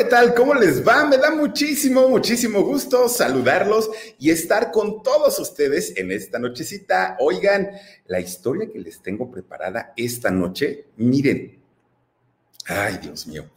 [0.00, 0.34] ¿qué tal?
[0.34, 1.04] ¿Cómo les va?
[1.04, 7.18] Me da muchísimo, muchísimo gusto saludarlos y estar con todos ustedes en esta nochecita.
[7.20, 7.68] Oigan,
[8.06, 11.58] la historia que les tengo preparada esta noche, miren,
[12.64, 13.50] ay Dios mío,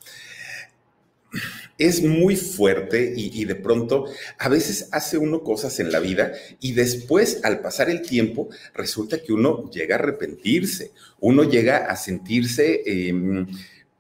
[1.78, 4.08] es muy fuerte y, de pronto
[4.38, 9.22] a veces hace uno cosas en la vida y después al pasar el tiempo resulta
[9.24, 10.92] que uno llega a arrepentirse,
[11.22, 12.82] uno llega a sentirse...
[12.86, 13.46] Eh,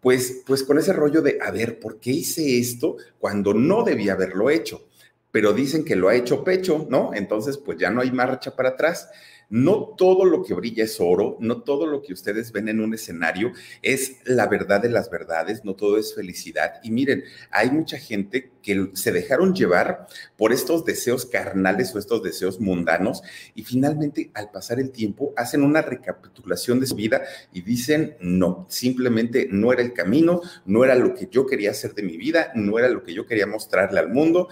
[0.03, 4.13] pues, pues con ese rollo de, a ver, ¿por qué hice esto cuando no debía
[4.13, 4.85] haberlo hecho?
[5.31, 7.11] Pero dicen que lo ha hecho pecho, ¿no?
[7.13, 9.09] Entonces, pues ya no hay marcha para atrás.
[9.49, 12.93] No todo lo que brilla es oro, no todo lo que ustedes ven en un
[12.93, 16.73] escenario es la verdad de las verdades, no todo es felicidad.
[16.83, 20.07] Y miren, hay mucha gente que se dejaron llevar
[20.37, 23.21] por estos deseos carnales o estos deseos mundanos
[23.53, 27.21] y finalmente al pasar el tiempo hacen una recapitulación de su vida
[27.51, 31.93] y dicen, no, simplemente no era el camino, no era lo que yo quería hacer
[31.93, 34.47] de mi vida, no era lo que yo quería mostrarle al mundo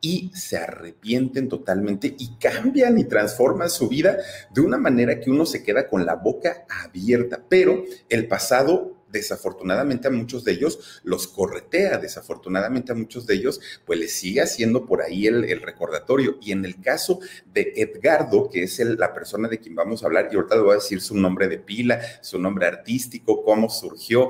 [0.00, 4.18] y se arrepienten totalmente y cambian y transforman su vida
[4.54, 7.42] de una manera que uno se queda con la boca abierta.
[7.48, 13.60] Pero el pasado desafortunadamente a muchos de ellos los corretea, desafortunadamente a muchos de ellos
[13.84, 16.36] pues les sigue haciendo por ahí el, recordatorio.
[16.40, 17.20] Y en el caso
[17.52, 20.72] de Edgardo, que es la persona de quien vamos a hablar, y ahorita le voy
[20.72, 24.28] a decir su nombre de pila, su nombre artístico, cómo surgió,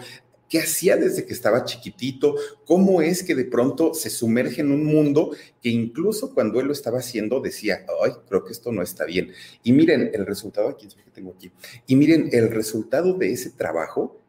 [0.48, 4.84] qué hacía desde que estaba chiquitito, cómo es que de pronto se sumerge en un
[4.84, 5.30] mundo
[5.62, 9.33] que incluso cuando él lo estaba haciendo decía, ay, creo que esto no está bien.
[9.62, 11.50] Y miren el resultado, aquí tengo aquí,
[11.86, 14.20] y miren el resultado de ese trabajo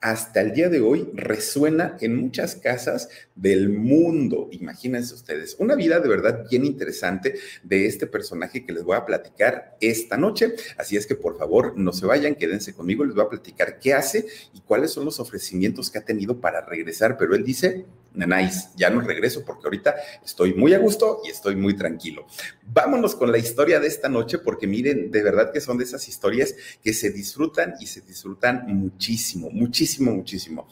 [0.00, 4.48] hasta el día de hoy resuena en muchas casas del mundo.
[4.52, 9.06] Imagínense ustedes, una vida de verdad bien interesante de este personaje que les voy a
[9.06, 10.54] platicar esta noche.
[10.76, 13.94] Así es que por favor no se vayan, quédense conmigo, les voy a platicar qué
[13.94, 17.16] hace y cuáles son los ofrecimientos que ha tenido para regresar.
[17.16, 21.56] Pero él dice, nice, ya no regreso porque ahorita estoy muy a gusto y estoy
[21.56, 22.26] muy tranquilo.
[22.62, 26.08] Vámonos con la historia de esta noche porque miren, de verdad que son de esas
[26.08, 30.68] historias que se disfrutan y se disfrutan muchísimo, muchísimo muchísimo,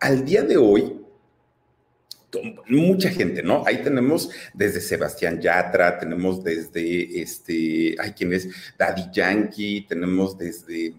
[0.00, 1.00] Al día de hoy,
[2.68, 3.64] mucha gente, ¿no?
[3.66, 8.48] Ahí tenemos desde Sebastián Yatra, tenemos desde este, hay quien es
[8.78, 10.94] Daddy Yankee, tenemos desde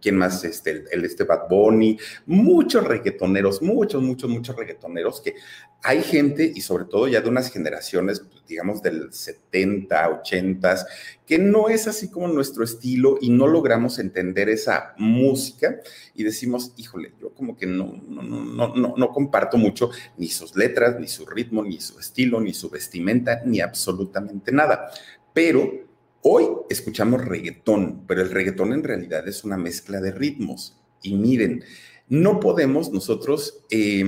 [0.00, 0.44] ¿Quién más?
[0.44, 5.34] Este, el, este Bad Bunny, muchos reggaetoneros, muchos, muchos, muchos reggaetoneros que
[5.82, 10.86] hay gente y sobre todo ya de unas generaciones, digamos del 70, 80,
[11.26, 15.80] que no es así como nuestro estilo y no logramos entender esa música
[16.14, 20.56] y decimos, híjole, yo como que no, no, no, no, no comparto mucho ni sus
[20.56, 24.90] letras, ni su ritmo, ni su estilo, ni su vestimenta, ni absolutamente nada.
[25.32, 25.85] Pero
[26.28, 30.76] Hoy escuchamos reggaetón, pero el reggaetón en realidad es una mezcla de ritmos.
[31.00, 31.62] Y miren,
[32.08, 34.04] no podemos nosotros eh,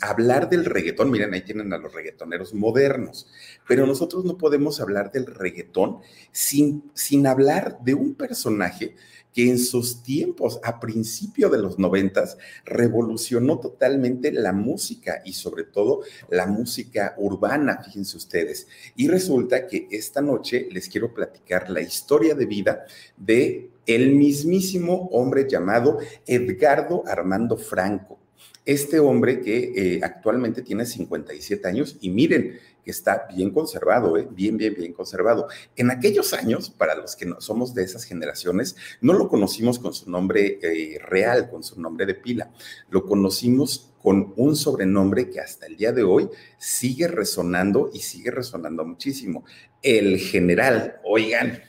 [0.00, 3.28] hablar del reggaetón, miren, ahí tienen a los reggaetoneros modernos,
[3.68, 5.98] pero nosotros no podemos hablar del reggaetón
[6.32, 8.96] sin, sin hablar de un personaje
[9.38, 15.62] que en sus tiempos, a principio de los noventas, revolucionó totalmente la música y sobre
[15.62, 18.66] todo la música urbana, fíjense ustedes.
[18.96, 22.84] Y resulta que esta noche les quiero platicar la historia de vida
[23.16, 28.18] de el mismísimo hombre llamado Edgardo Armando Franco.
[28.64, 32.58] Este hombre que eh, actualmente tiene 57 años y miren,
[32.90, 34.28] está bien conservado, ¿eh?
[34.30, 35.48] bien, bien, bien conservado.
[35.76, 39.92] En aquellos años, para los que no somos de esas generaciones, no lo conocimos con
[39.94, 42.50] su nombre eh, real, con su nombre de pila,
[42.90, 48.30] lo conocimos con un sobrenombre que hasta el día de hoy sigue resonando y sigue
[48.30, 49.44] resonando muchísimo.
[49.82, 51.62] El general, oigan,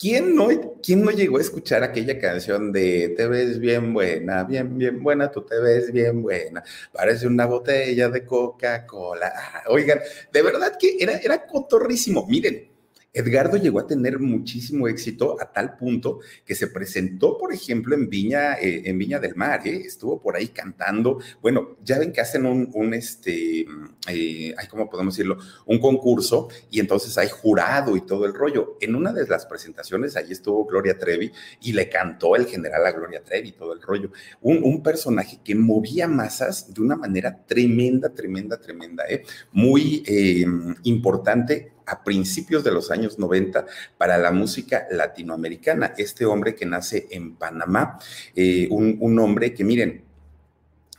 [0.00, 0.48] ¿Quién no,
[0.82, 5.30] ¿Quién no llegó a escuchar aquella canción de Te ves bien buena, bien, bien buena,
[5.30, 9.30] tú te ves bien buena, parece una botella de Coca-Cola?
[9.36, 10.00] Ah, oigan,
[10.32, 12.26] de verdad que era, era cotorrísimo.
[12.26, 12.69] Miren,
[13.12, 18.08] Edgardo llegó a tener muchísimo éxito a tal punto que se presentó, por ejemplo, en
[18.08, 19.82] Viña, eh, en Viña del Mar, ¿eh?
[19.84, 21.18] estuvo por ahí cantando.
[21.42, 23.66] Bueno, ya ven que hacen un, este,
[24.08, 25.38] eh, ¿cómo podemos decirlo?
[25.66, 28.76] Un concurso y entonces hay jurado y todo el rollo.
[28.80, 32.92] En una de las presentaciones allí estuvo Gloria Trevi y le cantó el general a
[32.92, 34.12] Gloria Trevi todo el rollo.
[34.40, 39.24] Un, un personaje que movía masas de una manera tremenda, tremenda, tremenda, ¿eh?
[39.52, 40.46] muy eh,
[40.84, 43.66] importante a principios de los años 90
[43.98, 45.92] para la música latinoamericana.
[45.98, 47.98] Este hombre que nace en Panamá,
[48.36, 50.09] eh, un, un hombre que miren,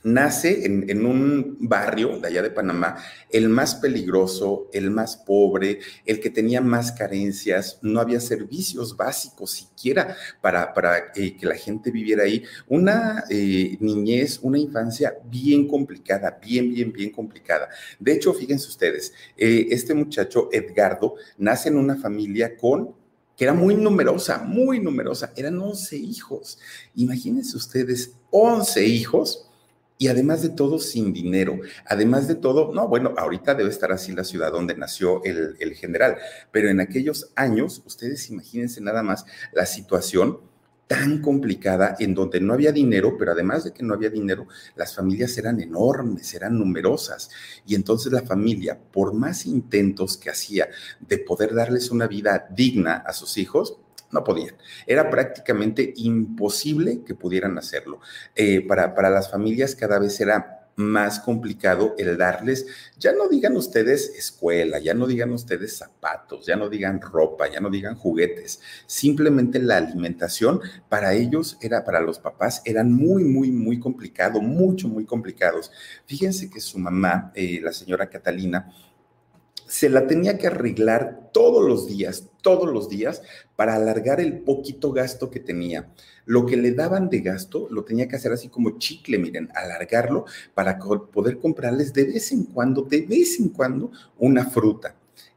[0.03, 2.97] nace en, un barrio de allá de Panamá,
[3.29, 9.51] el más peligroso, el más pobre, el que tenía más carencias, no había servicios básicos
[9.51, 12.43] siquiera para, para eh, que la gente viviera ahí.
[12.67, 17.69] Una eh, niñez, una infancia bien complicada, bien, bien, bien complicada.
[17.99, 22.99] De hecho, fíjense ustedes, eh, este muchacho Edgardo nace en una familia con
[23.37, 26.59] que era muy numerosa, muy numerosa, eran 11 hijos.
[26.95, 29.50] Imagínense ustedes, 11 hijos
[30.01, 31.59] y además de todo sin dinero.
[31.85, 35.75] Además de todo, no, bueno, ahorita debe estar así la ciudad donde nació el, el
[35.75, 36.17] general,
[36.51, 40.39] pero en aquellos años, ustedes imagínense nada más la situación
[40.87, 44.95] tan complicada en donde no había dinero, pero además de que no había dinero, las
[44.95, 47.29] familias eran enormes, eran numerosas.
[47.67, 50.67] Y entonces la familia, por más intentos que hacía
[50.99, 53.77] de poder darles una vida digna a sus hijos,
[54.11, 54.55] no podían.
[54.87, 57.99] Era prácticamente imposible que pudieran hacerlo.
[58.35, 62.65] Eh, para, para las familias cada vez era más complicado el darles,
[62.97, 67.59] ya no digan ustedes escuela, ya no digan ustedes zapatos, ya no digan ropa, ya
[67.59, 73.51] no digan juguetes, simplemente la alimentación para ellos era, para los papás, eran muy, muy,
[73.51, 75.71] muy complicado, mucho, muy complicados.
[76.05, 78.71] Fíjense que su mamá, eh, la señora Catalina,
[79.67, 83.21] se la tenía que arreglar todos los días, todos los días,
[83.55, 85.91] para alargar el poquito gasto que tenía.
[86.25, 90.25] Lo que le daban de gasto lo tenía que hacer así como chicle, miren, alargarlo
[90.53, 94.95] para poder comprarles de vez en cuando, de vez en cuando, una fruta.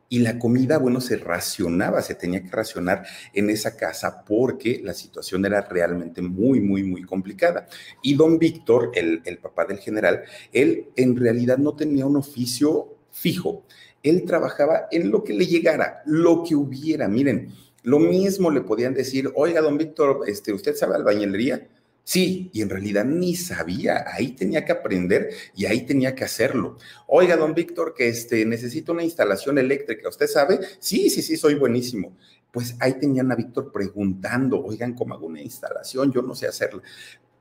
[0.09, 4.95] Y la comida, bueno, se racionaba, se tenía que racionar en esa casa porque la
[4.95, 7.67] situación era realmente muy, muy, muy complicada.
[8.03, 12.95] Y don Víctor, el, el papá del general, él en realidad no tenía un oficio
[13.11, 13.65] fijo
[14.05, 17.09] él trabajaba en lo que le llegara, lo que hubiera.
[17.09, 17.53] Miren,
[17.83, 21.67] lo mismo le podían decir, oiga, don Víctor, este, ¿usted sabe albañilería?
[22.05, 26.77] Sí, y en realidad ni sabía, ahí tenía que aprender y ahí tenía que hacerlo.
[27.07, 30.61] Oiga, don Víctor, que este, necesito una instalación eléctrica, ¿usted sabe?
[30.79, 32.15] Sí, sí, sí, soy buenísimo.
[32.53, 36.13] Pues ahí tenían a Víctor preguntando, oigan, ¿cómo hago una instalación?
[36.13, 36.83] Yo no sé hacerla.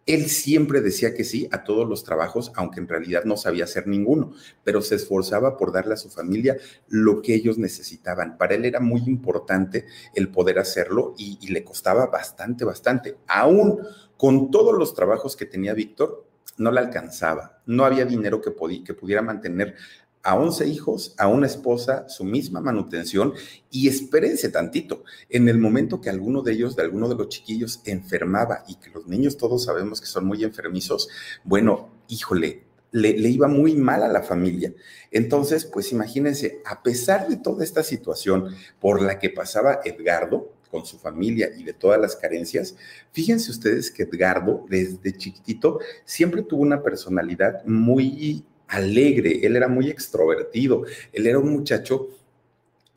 [0.05, 3.87] Él siempre decía que sí a todos los trabajos, aunque en realidad no sabía hacer
[3.87, 4.33] ninguno,
[4.63, 6.57] pero se esforzaba por darle a su familia
[6.89, 8.37] lo que ellos necesitaban.
[8.37, 13.17] Para él era muy importante el poder hacerlo y, le costaba bastante, bastante.
[13.27, 13.79] Aún
[14.17, 16.25] con todos los trabajos que tenía Víctor,
[16.57, 18.53] no le alcanzaba, no había dinero que,
[18.83, 19.75] que pudiera mantener
[20.23, 23.33] a 11 hijos, a una esposa, su misma manutención
[23.69, 25.03] y espérense tantito.
[25.29, 28.89] En el momento que alguno de ellos, de alguno de los chiquillos, enfermaba y que
[28.89, 31.09] los niños todos sabemos que son muy enfermizos,
[31.43, 34.73] bueno, híjole, le, le, iba muy mal a la familia.
[35.11, 40.85] Entonces, pues imagínense, a pesar de toda esta situación por la que pasaba Edgardo con
[40.85, 42.75] su familia y de todas las carencias,
[43.11, 49.89] fíjense ustedes que Edgardo desde chiquitito siempre tuvo una personalidad muy alegre, él era muy
[49.89, 52.09] extrovertido, él era un muchacho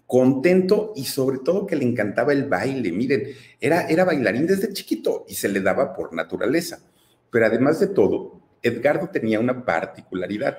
[0.07, 2.93] contento y sobre todo que le encantaba el baile.
[2.93, 3.29] Miren,
[3.61, 6.81] era, era bailarín desde chiquito y se le daba por naturaleza.
[7.31, 10.59] Pero además de todo, Edgardo tenía una particularidad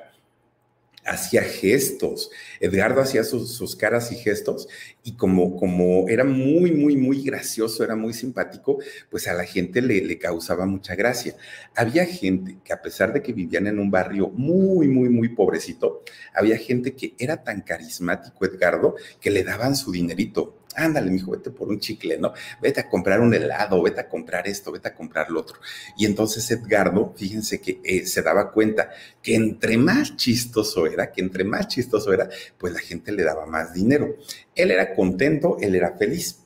[1.07, 2.29] hacía gestos.
[2.59, 4.67] Edgardo hacía sus, caras y gestos
[5.03, 9.81] y como, como era muy, muy, muy gracioso, era muy simpático, pues a la gente
[9.81, 11.35] le, le causaba mucha gracia.
[11.75, 16.03] Había gente que a pesar de que vivían en un barrio muy, muy, muy pobrecito,
[16.33, 21.49] había gente que era tan carismático, Edgardo, que le daban su dinerito ándale, mijo, vete
[21.49, 22.33] por un chicle, ¿no?
[22.61, 25.59] Vete a comprar un helado, vete a comprar esto, vete a comprar lo otro.
[25.97, 28.91] Y entonces Edgardo, fíjense que eh, se daba cuenta
[29.21, 33.45] que entre más chistoso era, que entre más chistoso era, pues la gente le daba
[33.45, 34.15] más dinero.
[34.55, 36.43] Él era contento, él era feliz.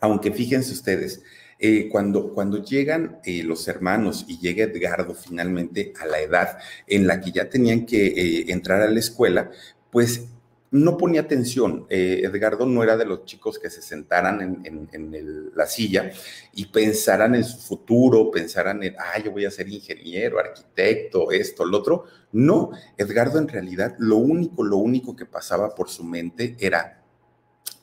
[0.00, 1.22] Aunque fíjense ustedes,
[1.58, 7.06] eh, cuando, cuando llegan eh, los hermanos y llega Edgardo finalmente a la edad en
[7.06, 9.50] la que ya tenían que entrar a la escuela,
[9.90, 10.24] pues
[10.70, 11.86] no ponía atención.
[11.88, 16.10] Eh, Edgardo no era de los chicos que se sentaran en, la silla
[16.54, 21.64] y pensaran en su futuro, pensaran en, ah, yo voy a ser ingeniero, arquitecto, esto,
[21.64, 22.04] lo otro.
[22.32, 27.02] No, Edgardo en realidad lo único, lo único que pasaba por su mente era,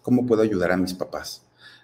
[0.02, 1.44] ¿cómo puedo ayudar a mis papás?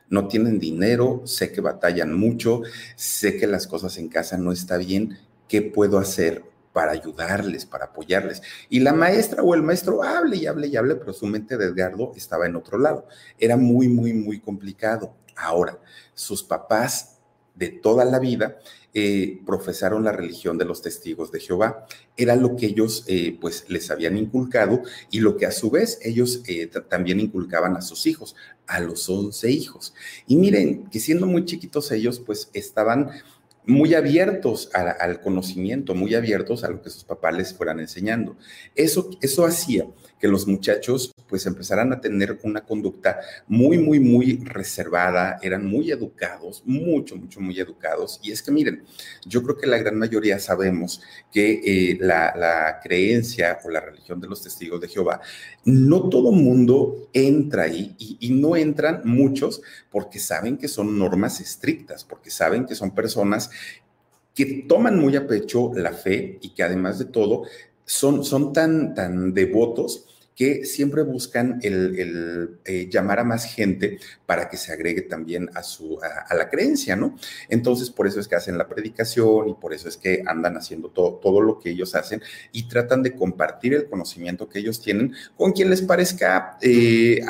[0.09, 2.61] No tienen dinero, sé que batallan mucho,
[2.95, 5.17] sé que las cosas en casa no están bien,
[5.47, 6.52] ¿qué puedo hacer?
[6.73, 8.41] Para ayudarles, para apoyarles.
[8.69, 11.67] Y la maestra o el maestro hable y hable y hable, pero su mente de
[11.67, 13.07] Edgardo estaba en otro lado.
[13.39, 15.15] Era muy, muy, muy complicado.
[15.35, 15.79] Ahora,
[16.13, 17.19] sus papás
[17.55, 18.57] de toda la vida
[18.95, 21.85] eh, profesaron la religión de los testigos de Jehová.
[22.15, 25.99] Era lo que ellos eh, pues les habían inculcado y lo que a su vez
[26.03, 28.35] ellos eh, también inculcaban a sus hijos,
[28.67, 29.93] a los once hijos.
[30.27, 33.09] Y miren que siendo muy chiquitos ellos pues estaban
[33.65, 38.35] muy abiertos al conocimiento, muy abiertos a lo que sus papás les fueran enseñando.
[38.75, 39.85] Eso, eso hacía
[40.23, 45.91] que los muchachos pues empezaran a tener una conducta muy, muy, muy reservada, eran muy
[45.91, 48.21] educados, mucho, mucho, muy educados.
[48.23, 48.83] Y es que miren,
[49.25, 54.29] yo creo que la gran mayoría sabemos que eh, la, creencia o la religión de
[54.29, 55.19] los testigos de Jehová,
[55.65, 59.61] no todo mundo entra ahí y, y no entran muchos
[59.91, 63.49] porque saben que son normas estrictas, porque saben que son personas
[64.33, 67.43] que toman muy a pecho la fe y que además de todo
[67.85, 74.49] son, son tan, tan devotos que siempre buscan el, eh, llamar a más gente para
[74.49, 77.17] que se agregue también a, su, a, la creencia, ¿no?
[77.49, 80.89] Entonces, por eso es que hacen la predicación y por eso es que andan haciendo
[80.89, 82.21] todo, todo lo que ellos hacen
[82.51, 87.21] y tratan de compartir el conocimiento que ellos tienen con quien les parezca, eh,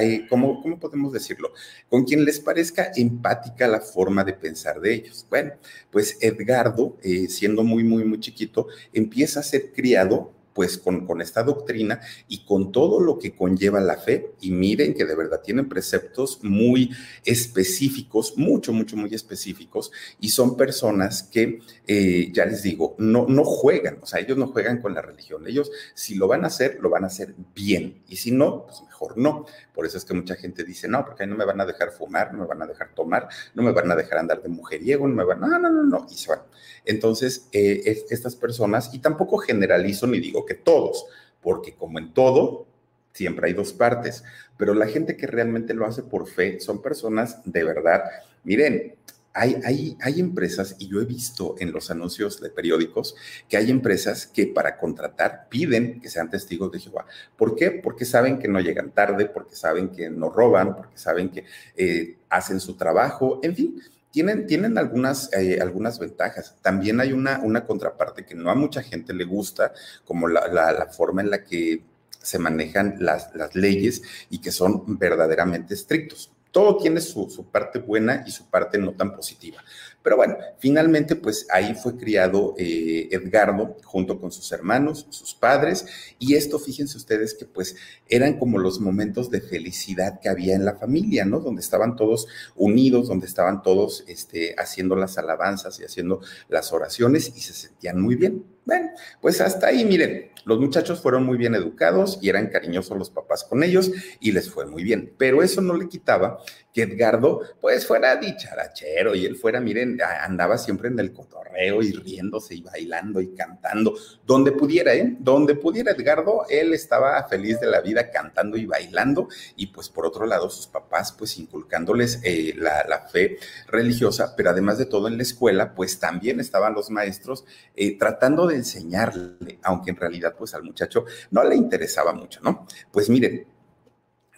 [0.00, 1.52] eh, ¿cómo, podemos decirlo?
[1.88, 5.26] Con quien les parezca empática la forma de pensar de ellos.
[5.28, 5.52] Bueno,
[5.90, 6.96] pues Edgardo,
[7.28, 12.46] siendo muy, muy, muy chiquito, empieza a ser criado pues con, con, esta doctrina y
[12.46, 14.32] con todo lo que conlleva la fe.
[14.40, 16.90] Y miren que de verdad tienen preceptos muy
[17.26, 23.44] específicos, mucho, mucho, muy específicos, y son personas que, eh, ya les digo, no, no
[23.44, 25.46] juegan, o sea, ellos no juegan con la religión.
[25.46, 28.80] Ellos, si lo van a hacer, lo van a hacer bien, y si no, pues
[28.82, 29.44] mejor no.
[29.74, 31.90] Por eso es que mucha gente dice, no, porque ahí no me van a dejar
[31.92, 35.06] fumar, no me van a dejar tomar, no me van a dejar andar de mujeriego,
[35.06, 36.40] no me van, no, no, no, no, y se van.
[36.86, 41.06] Entonces, eh, estas personas, y tampoco generalizo ni digo que todos,
[41.42, 42.66] porque como en todo,
[43.12, 44.24] siempre hay dos partes,
[44.56, 48.02] pero la gente que realmente lo hace por fe son personas de verdad.
[48.44, 48.94] Miren,
[49.32, 53.14] hay, hay, hay, empresas, y yo he visto en los anuncios de periódicos,
[53.50, 57.04] que hay empresas que para contratar piden que sean testigos de Jehová.
[57.36, 57.70] ¿Por qué?
[57.70, 61.44] Porque saben que no llegan tarde, porque saben que no roban, porque saben que
[61.76, 63.82] eh, hacen su trabajo, en fin.
[64.16, 66.56] Tienen, tienen algunas, eh, algunas ventajas.
[66.62, 69.74] También hay una, una contraparte que no a mucha gente le gusta,
[70.06, 71.84] como la, la, forma en la que
[72.22, 78.24] se manejan las, las leyes y que son verdaderamente estrictos todo tiene su, parte buena
[78.26, 79.62] y su parte no tan positiva.
[80.06, 85.84] Pero bueno, finalmente pues ahí fue criado eh, Edgardo junto con sus hermanos, sus padres,
[86.20, 87.74] y esto fíjense ustedes que pues
[88.08, 91.40] eran como los momentos de felicidad que había en la familia, ¿no?
[91.40, 97.32] Donde estaban todos unidos, donde estaban todos este, haciendo las alabanzas y haciendo las oraciones
[97.34, 98.55] y se sentían muy bien.
[98.66, 103.10] Bueno, pues hasta ahí, miren, los muchachos fueron muy bien educados y eran cariñosos los
[103.10, 105.12] papás con ellos y les fue muy bien.
[105.16, 106.38] Pero eso no le quitaba
[106.72, 111.92] que Edgardo, pues fuera dicharachero y él fuera, miren, andaba siempre en el cotorreo y
[111.92, 113.94] riéndose y bailando y cantando.
[114.26, 115.16] Donde pudiera, ¿eh?
[115.18, 120.06] Donde pudiera Edgardo, él estaba feliz de la vida cantando y bailando y pues por
[120.06, 125.08] otro lado sus papás pues inculcándoles eh, la, la, fe religiosa, pero además de todo
[125.08, 130.34] en la escuela pues también estaban los maestros eh, tratando de enseñarle, aunque en realidad
[130.36, 132.66] pues al muchacho no le interesaba mucho, ¿no?
[132.90, 133.46] Pues miren,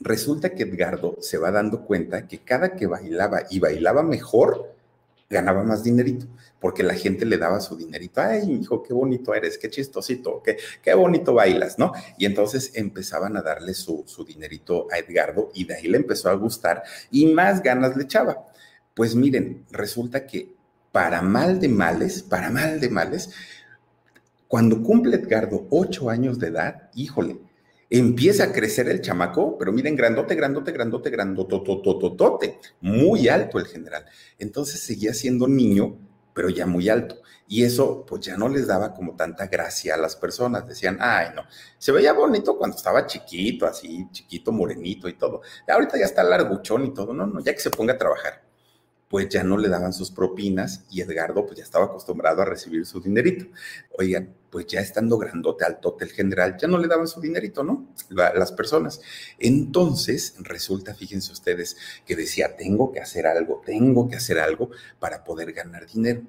[0.01, 4.75] resulta que Edgardo se va dando cuenta que cada que bailaba y bailaba mejor,
[5.31, 6.27] ganaba más dinerito,
[6.61, 8.21] porque la gente le daba su dinerito.
[8.21, 11.93] Ay, hijo, qué bonito eres, qué chistosito, qué, qué bonito bailas, ¿no?
[12.17, 16.31] Y entonces empezaban a darle su, su dinerito a Edgardo y de ahí le empezó
[16.31, 18.47] a gustar y más ganas le echaba.
[18.95, 20.57] Pues miren, resulta que
[20.93, 23.31] para mal de males, para mal de males,
[24.49, 27.39] cuando cumple Edgardo ocho años de edad, híjole,
[27.91, 34.07] empieza a crecer el chamaco, pero miren, grandote, grandote, grandote, grandototototote, muy alto el general.
[34.39, 35.99] Entonces seguía siendo niño,
[36.33, 37.17] pero ya muy alto.
[37.47, 40.67] Y eso pues ya no les daba como tanta gracia a las personas.
[40.67, 41.43] Decían, ay, no,
[41.79, 45.43] se veía bonito cuando estaba chiquito, así, chiquito, morenito y todo.
[45.67, 47.13] Ahorita ya está larguchón y todo.
[47.13, 48.49] No, no, ya que se ponga a trabajar
[49.09, 52.85] pues ya no le daban sus propinas y Edgardo pues ya estaba acostumbrado a recibir
[52.85, 53.47] su dinerito.
[53.97, 57.89] Oigan, pues ya estando grandote, altote el general, ya no le daban su dinerito, ¿no?
[58.11, 59.01] las personas.
[59.39, 61.77] Entonces, resulta, fíjense ustedes,
[62.07, 66.23] que decía, tengo que hacer algo, tengo que hacer algo para poder ganar dinero.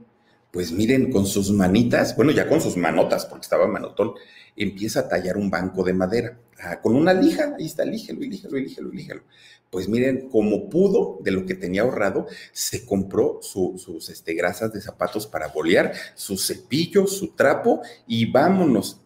[0.51, 4.13] Pues miren, con sus manitas, bueno, ya con sus manotas, porque estaba manotón,
[4.55, 8.57] empieza a tallar un banco de madera, ah, con una lija, ahí está, lígelo, lígelo,
[8.57, 9.21] lígelo, lígelo.
[9.69, 14.81] Pues miren, como pudo de lo que tenía ahorrado, se compró sus este, grasas de
[14.81, 18.99] zapatos para bolear, su cepillo, su trapo y vámonos.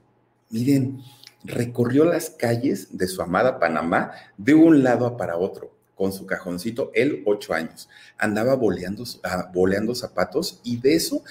[0.49, 1.01] Miren,
[1.43, 6.91] recorrió las calles de su amada Panamá de un lado para otro con su cajoncito,
[6.93, 11.23] él ocho años, andaba boleando, uh, boleando zapatos y de eso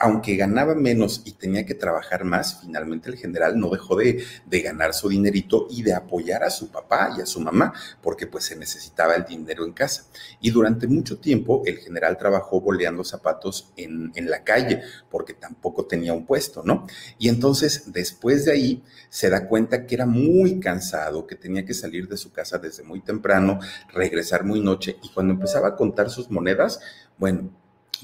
[0.00, 4.60] aunque ganaba menos y tenía que trabajar más, finalmente el general no dejó de, de
[4.62, 8.44] ganar su dinerito y de apoyar a su papá y a su mamá, porque pues
[8.44, 10.06] se necesitaba el dinero en casa.
[10.40, 14.80] Y durante mucho tiempo el general trabajó boleando zapatos en, en la calle,
[15.10, 16.86] porque tampoco tenía un puesto, ¿no?
[17.18, 21.74] Y entonces después de ahí se da cuenta que era muy cansado, que tenía que
[21.74, 23.60] salir de su casa desde muy temprano,
[23.92, 26.80] regresar muy noche, y cuando empezaba a contar sus monedas,
[27.18, 27.50] bueno,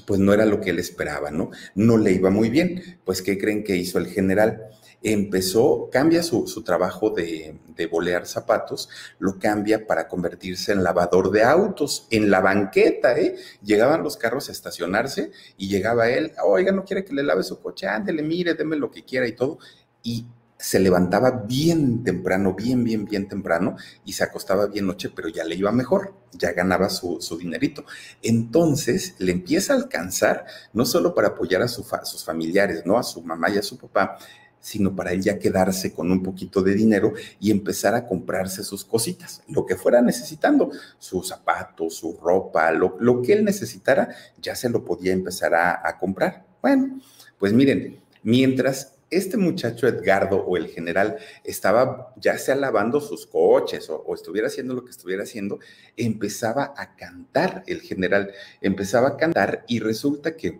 [0.07, 1.51] pues no era lo que él esperaba, ¿no?
[1.75, 3.01] No le iba muy bien.
[3.03, 4.69] Pues, ¿qué creen que hizo el general?
[5.03, 8.87] Empezó, cambia su, trabajo de, de, bolear zapatos,
[9.19, 13.35] lo cambia para convertirse en lavador de autos, en la banqueta, ¿eh?
[13.61, 17.59] Llegaban los carros a estacionarse y llegaba él, oiga, no quiere que le lave su
[17.59, 19.59] coche, ándele, mire, deme lo que quiera y todo.
[20.03, 20.25] Y
[20.57, 25.43] se levantaba bien temprano, bien, bien, bien temprano y se acostaba bien noche, pero ya
[25.43, 27.85] le iba mejor, ya ganaba su, dinerito.
[28.23, 32.97] Entonces le empieza a alcanzar no solo para apoyar a, sus familiares, ¿no?
[32.97, 34.17] A su mamá y a su papá,
[34.59, 38.83] sino para él ya quedarse con un poquito de dinero y empezar a comprarse sus
[38.83, 44.09] cositas, lo que fuera necesitando, sus zapatos, su ropa, lo, lo que él necesitara,
[44.41, 46.45] ya se lo podía empezar a, a comprar.
[46.61, 46.99] Bueno,
[47.37, 53.89] pues miren, mientras este muchacho Edgardo o el general estaba ya sea lavando sus coches
[53.89, 55.59] o, estuviera haciendo lo que estuviera haciendo,
[55.95, 60.59] empezaba a cantar el general, empezaba a cantar y resulta que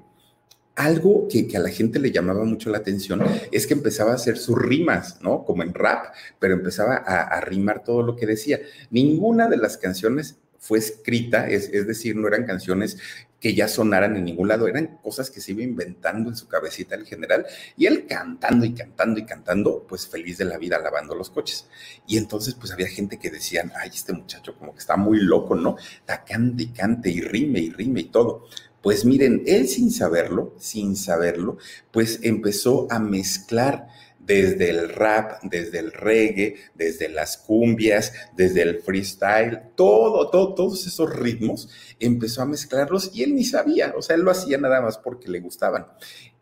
[0.75, 4.37] algo que, a la gente le llamaba mucho la atención es que empezaba a hacer
[4.37, 5.43] sus rimas, ¿no?
[5.43, 8.59] Como en rap, pero empezaba a, rimar todo lo que decía.
[8.91, 12.99] Ninguna de las canciones fue escrita, es, es, decir, no eran canciones
[13.39, 16.95] que ya sonaran en ningún lado, eran cosas que se iba inventando en su cabecita
[16.95, 21.13] el general y él cantando y cantando y cantando, pues feliz de la vida lavando
[21.15, 21.67] los coches.
[22.07, 25.55] Y entonces pues había gente que decían, ay, este muchacho como que está muy loco,
[25.55, 25.77] ¿no?
[25.99, 28.47] Está cante y cante y rime y rime y todo.
[28.81, 31.57] Pues miren, él sin saberlo, sin saberlo,
[31.91, 33.87] pues empezó a mezclar
[34.27, 40.85] desde el rap, desde el reggae, desde las cumbias, desde el freestyle, todo, todo, todos
[40.85, 41.69] esos ritmos,
[41.99, 45.29] empezó a mezclarlos y él ni sabía, o sea, él lo hacía nada más porque
[45.29, 45.87] le gustaban.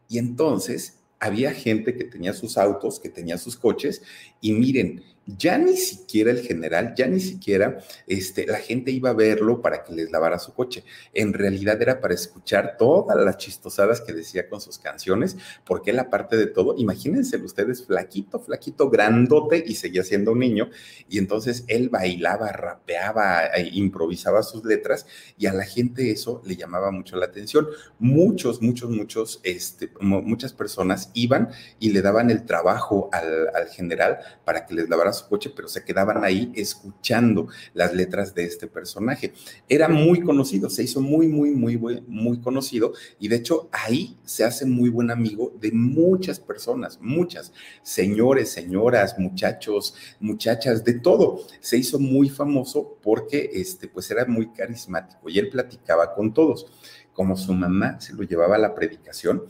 [0.10, 4.02] Y entonces había gente que tenía sus autos, que tenía sus coches,
[4.42, 9.14] y miren, ya ni siquiera el general, ya ni siquiera este, la gente iba a
[9.14, 10.84] verlo para que les lavara su coche.
[11.14, 16.00] En realidad era para escuchar todas las chistosadas que decía con sus canciones, porque él
[16.00, 20.70] aparte de todo, imagínense ustedes, flaquito, flaquito, grandote y seguía siendo un niño,
[21.10, 25.08] y entonces él bailaba, rapeaba, e improvisaba sus letras
[25.38, 27.68] y a la gente eso le llamaba mucho la atención.
[28.00, 34.20] Muchos, muchos, muchos, este, muchas personas iban y le daban el trabajo al, al general
[34.44, 38.68] para que les lavara su coche, pero se quedaban ahí escuchando las letras de este
[38.68, 39.34] personaje.
[39.68, 44.44] Era muy conocido, se hizo muy, muy, muy, muy conocido y de hecho ahí se
[44.44, 47.52] hace muy buen amigo de muchas personas, muchas,
[47.82, 51.42] señores, señoras, muchachos, muchachas, de todo.
[51.60, 56.68] Se hizo muy famoso porque este, pues era muy carismático y él platicaba con todos.
[57.14, 59.44] Como su mamá se lo llevaba a la predicación,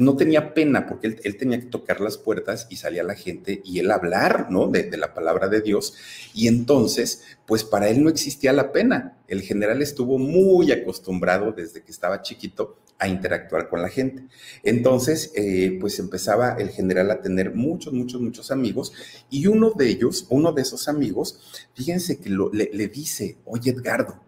[0.00, 3.80] no tenía pena porque él, tenía que tocar las puertas y salía la gente y
[3.80, 4.66] él hablar, ¿no?
[4.66, 5.94] De, la palabra de Dios.
[6.32, 9.18] Y entonces, pues para él no existía la pena.
[9.28, 14.24] El general estuvo muy acostumbrado desde que estaba chiquito a interactuar con la gente.
[14.62, 18.94] Entonces, eh, pues empezaba el general a tener muchos, muchos, muchos amigos
[19.28, 24.18] y uno de ellos, uno de esos amigos, fíjense que le, le dice, oye Edgardo,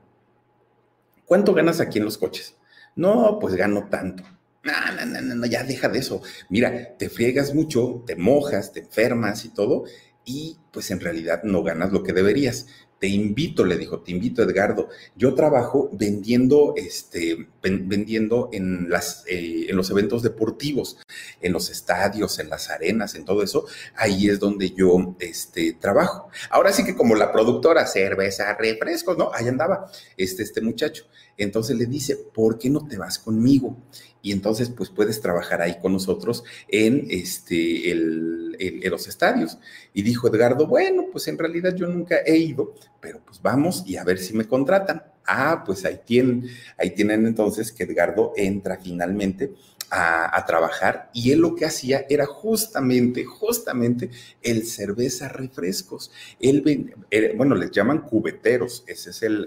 [1.24, 2.56] ¿cuánto ganas aquí en los coches?
[2.94, 4.22] No, pues gano tanto.
[4.64, 6.22] No, no, no, no, ya deja de eso.
[6.48, 9.85] Mira, te friegas mucho, te mojas, te enfermas y todo,
[10.25, 12.66] y pues en realidad no ganas lo que deberías.
[13.01, 14.88] Te invito, le dijo, te invito, Edgardo.
[15.16, 20.98] Yo trabajo vendiendo, este, vendiendo en, las, eh, en los eventos deportivos,
[21.40, 23.66] en los estadios, en las arenas, en todo eso.
[23.96, 26.31] Ahí es donde yo este, trabajo.
[26.48, 29.33] Ahora sí que como la productora, cerveza, refrescos, ¿no?
[29.35, 31.07] Ahí andaba este, este muchacho.
[31.42, 33.76] Entonces le dice, ¿por qué no te vas conmigo?
[34.22, 39.59] y entonces pues puedes trabajar ahí con nosotros en, este, en los estadios.
[39.92, 43.96] Y dijo Edgardo, bueno, pues en realidad yo nunca he ido, pero pues vamos y
[43.96, 45.02] a ver si me contratan.
[45.26, 49.52] Ah, pues ahí tienen, ahí tienen entonces que Edgardo entra finalmente
[49.94, 54.11] a, trabajar y él lo que hacía era justamente, justamente
[54.42, 56.11] el cerveza refrescos.
[56.40, 56.94] Él,
[57.37, 59.46] bueno, les llaman cubeteros, ese es el,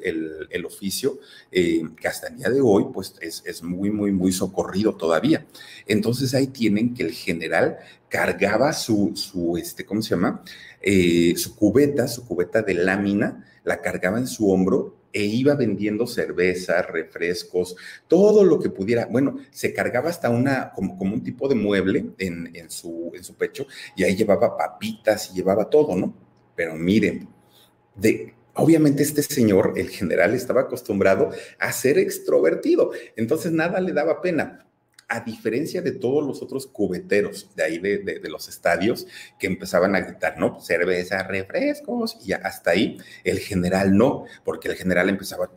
[0.52, 1.20] el, oficio
[1.52, 5.46] eh, que hasta el día de hoy pues es, es muy, muy, muy socorrido todavía.
[5.88, 10.44] Entonces ahí tienen que el general cargaba su, su este, ¿cómo se llama?
[10.82, 16.06] Eh, su cubeta, su cubeta de lámina, la cargaba en su hombro e iba vendiendo
[16.06, 17.78] cerveza, refrescos,
[18.10, 19.06] todo lo que pudiera.
[19.06, 23.24] Bueno, se cargaba hasta una, como, como un tipo de mueble en, en, su, en
[23.24, 26.14] su pecho y ahí llevaba papitas y llevaba todo, ¿no?
[26.54, 27.30] Pero miren,
[27.96, 34.22] de, Obviamente este señor, el general, estaba acostumbrado a ser extrovertido, entonces nada le daba
[34.22, 34.66] pena
[35.08, 39.08] a diferencia de todos los otros cubeteros de ahí de, los estadios
[39.40, 40.60] que empezaban a gritar, ¿no?
[40.60, 45.52] Cerveza, refrescos, y hasta ahí el general no, porque el general empezaba...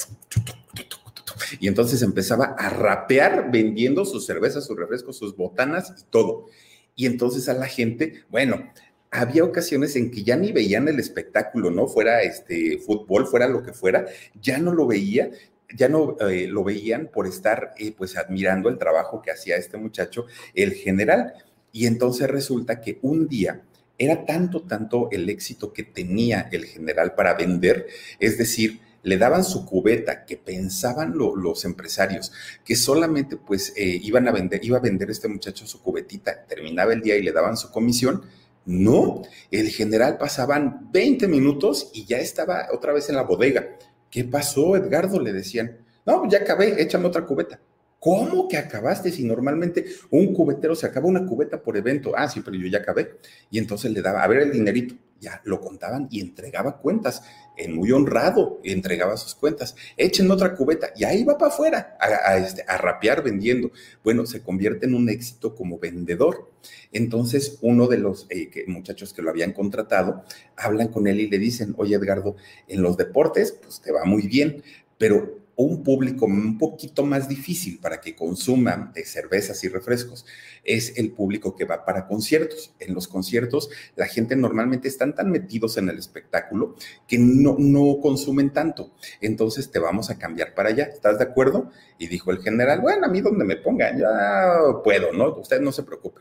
[1.61, 6.47] Y entonces empezaba a rapear vendiendo sus cervezas, sus refrescos, sus botanas y todo.
[6.95, 8.71] Y entonces a la gente, bueno,
[9.11, 11.87] había ocasiones en que ya ni veían el espectáculo, ¿no?
[11.87, 14.07] Fuera este fútbol, fuera lo que fuera,
[14.41, 15.31] ya no lo veía,
[15.77, 19.77] ya no eh, lo veían por estar eh, pues admirando el trabajo que hacía este
[19.77, 21.35] muchacho, el general.
[21.73, 23.63] Y entonces resulta que un día
[23.99, 27.87] era tanto, tanto el éxito que tenía el general para vender,
[28.21, 32.33] es decir, le daban su cubeta, que pensaban los empresarios,
[32.65, 36.93] que solamente pues eh, iban a vender, iba a vender este muchacho su cubetita, terminaba
[36.93, 38.23] el día y le daban su comisión.
[38.67, 43.67] No, el general pasaban 20 minutos y ya estaba otra vez en la bodega
[44.11, 45.21] ¿Qué pasó, Edgardo?
[45.21, 45.79] Le decían.
[46.07, 47.61] No, ya acabé, échame otra cubeta.
[48.01, 52.13] ¿Cómo que acabaste si normalmente un cubetero se acaba una cubeta por evento?
[52.17, 53.17] Ah, sí, pero yo ya acabé.
[53.51, 57.23] Y entonces le daba, a ver el dinerito, ya lo contaban y entregaba cuentas,
[57.57, 59.75] en muy honrado, entregaba sus cuentas.
[59.97, 63.71] Echen otra cubeta y ahí va para afuera a, este, a rapear vendiendo.
[64.05, 66.51] Bueno, se convierte en un éxito como vendedor.
[66.93, 70.23] Entonces, uno de los eh, muchachos que lo habían contratado
[70.57, 72.37] hablan con él y le dicen, oye Edgardo,
[72.69, 74.63] en los deportes, pues te va muy bien,
[74.97, 80.25] pero un público un poquito más difícil para que consuman de cervezas y refrescos
[80.63, 82.73] es el público que va para conciertos.
[82.79, 86.77] En los conciertos la gente normalmente están tan metidos en el espectáculo
[87.09, 88.93] que no, no consumen tanto.
[89.21, 90.85] Entonces te vamos a cambiar para allá.
[90.85, 91.73] ¿Estás de acuerdo?
[91.99, 95.35] Y dijo el general, bueno, a mí donde me pongan, ya puedo, ¿no?
[95.35, 96.21] Usted no se preocupe.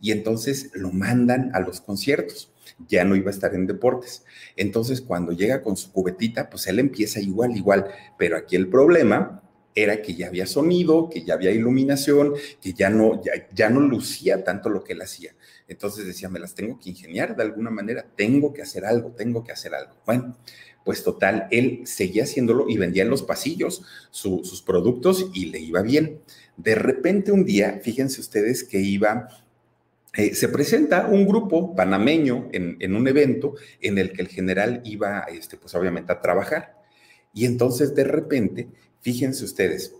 [0.00, 2.50] Y entonces lo mandan a los conciertos
[2.88, 4.24] ya no iba a estar en deportes.
[4.56, 7.86] Entonces, cuando llega con su cubetita, pues él empieza igual, igual,
[8.18, 9.42] pero aquí el problema
[9.74, 13.80] era que ya había sonido, que ya había iluminación, que ya no, ya, ya no
[13.80, 15.34] lucía tanto lo que él hacía.
[15.68, 19.44] Entonces decía, me las tengo que ingeniar de alguna manera, tengo que hacer algo, tengo
[19.44, 19.94] que hacer algo.
[20.04, 20.36] Bueno,
[20.84, 25.82] pues total, él seguía haciéndolo y vendía en los pasillos sus productos y le iba
[25.82, 26.20] bien.
[26.56, 29.28] De repente un día, fíjense ustedes que iba
[30.14, 35.20] eh, se presenta un grupo panameño en, un evento en el que el general iba,
[35.30, 36.80] este, pues obviamente, a trabajar.
[37.32, 38.68] Y entonces, de repente,
[39.00, 39.94] fíjense ustedes,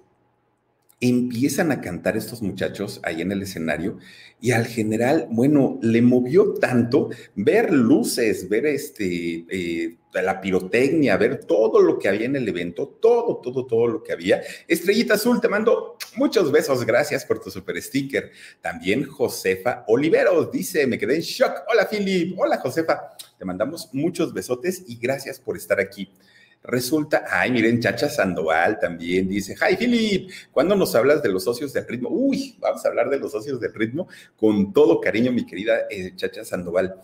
[1.01, 3.99] empiezan a cantar estos muchachos ahí en el escenario
[4.41, 11.45] y al general, bueno, le movió tanto ver luces, ver este, eh, la pirotecnia, ver
[11.45, 14.43] todo lo que había en el evento, todo, todo, todo lo que había.
[14.67, 18.33] Estrellita Azul, te mando muchos besos, gracias por tu super sticker.
[18.61, 21.63] También Josefa Oliveros dice, me quedé en shock.
[21.71, 26.11] Hola Philip, hola Josefa, te mandamos muchos besotes y gracias por estar aquí.
[26.63, 31.73] Resulta, ay, miren, Chacha Sandoval también dice, hi Philip, ¿cuándo nos hablas de los socios
[31.73, 32.11] del ritmo?
[32.11, 36.13] Uy, vamos a hablar de los socios del ritmo con todo cariño, mi querida eh,
[36.17, 37.01] Chacha Sandoval.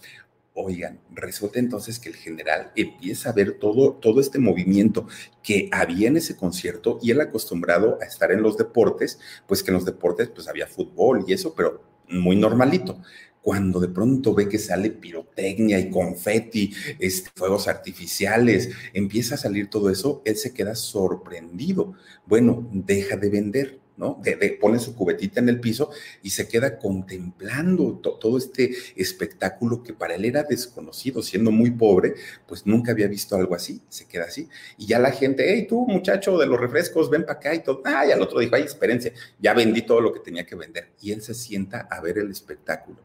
[0.59, 5.07] Oigan, resulta entonces que el general empieza a ver todo, todo este movimiento
[5.42, 9.71] que había en ese concierto y él acostumbrado a estar en los deportes, pues que
[9.71, 13.03] en los deportes pues había fútbol y eso, pero muy normalito
[13.42, 19.71] cuando de pronto ve que sale pirotecnia y confeti, este, fuegos artificiales, empieza a salir
[19.71, 21.92] todo eso, él se queda sorprendido.
[22.27, 24.21] Bueno, deja de vender, ¿no?
[24.23, 25.91] De, pone su cubetita en el piso
[26.23, 32.15] y se queda contemplando todo este espectáculo que para él era desconocido, siendo muy pobre,
[32.47, 34.49] pues nunca había visto algo así, se queda así.
[34.77, 37.83] Y ya la gente, hey, tú muchacho de los refrescos, ven para acá y todo.
[37.85, 40.91] Ah, al otro dijo, ay, experiencia, ya vendí todo lo que tenía que vender.
[41.01, 42.99] Y él se sienta a ver el espectáculo.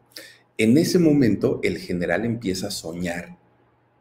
[0.58, 3.38] En ese momento el general empieza a soñar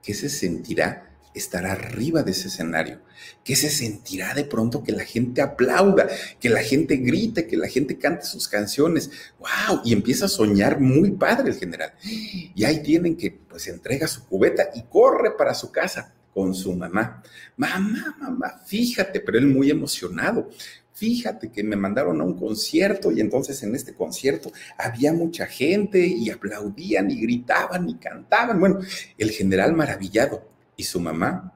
[0.03, 3.01] que se sentirá estar arriba de ese escenario,
[3.43, 6.07] que se sentirá de pronto que la gente aplauda,
[6.39, 9.11] que la gente grite, que la gente cante sus canciones.
[9.39, 9.81] ¡Wow!
[9.85, 11.93] Y empieza a soñar muy padre el general.
[12.03, 16.73] Y ahí tienen que, pues, entrega su cubeta y corre para su casa con su
[16.73, 17.21] mamá.
[17.57, 20.49] Mamá, mamá, fíjate, pero él muy emocionado.
[20.93, 26.05] Fíjate que me mandaron a un concierto y entonces en este concierto había mucha gente
[26.05, 28.59] y aplaudían y gritaban y cantaban.
[28.59, 28.79] Bueno,
[29.17, 30.50] el general maravillado
[30.81, 31.53] y su mamá.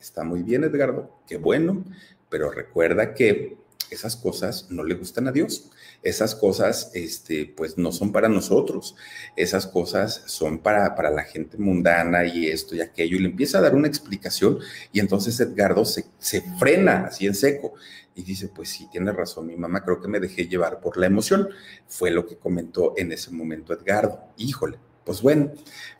[0.00, 1.84] Está muy bien, Edgardo, qué bueno,
[2.30, 3.58] pero recuerda que
[3.90, 5.70] esas cosas no le gustan a Dios.
[6.02, 8.96] Esas cosas, este, pues no son para nosotros.
[9.36, 13.16] Esas cosas son para, para la gente mundana y esto y aquello.
[13.18, 14.58] Y le empieza a dar una explicación
[14.92, 17.74] y entonces Edgardo se, se frena así en seco
[18.14, 21.04] y dice, pues sí, tiene razón, mi mamá creo que me dejé llevar por la
[21.04, 21.50] emoción.
[21.86, 24.18] Fue lo que comentó en ese momento Edgardo.
[24.38, 25.52] Híjole, pues bueno,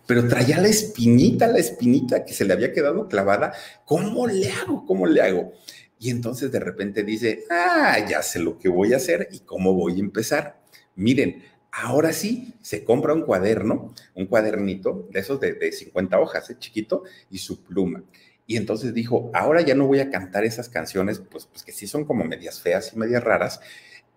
[0.07, 3.53] pero traía la espinita, la espinita que se le había quedado clavada.
[3.85, 4.85] ¿Cómo le hago?
[4.85, 5.53] ¿Cómo le hago?
[5.99, 9.73] Y entonces de repente dice, ah, ya sé lo que voy a hacer y cómo
[9.73, 10.61] voy a empezar.
[10.97, 16.57] Miren, ahora sí, se compra un cuaderno, un cuadernito de esos de, 50 hojas, ¿eh?
[16.59, 18.03] chiquito, y su pluma.
[18.47, 21.87] Y entonces dijo, ahora ya no voy a cantar esas canciones, pues, pues que sí
[21.87, 23.61] son como medias feas y medias raras,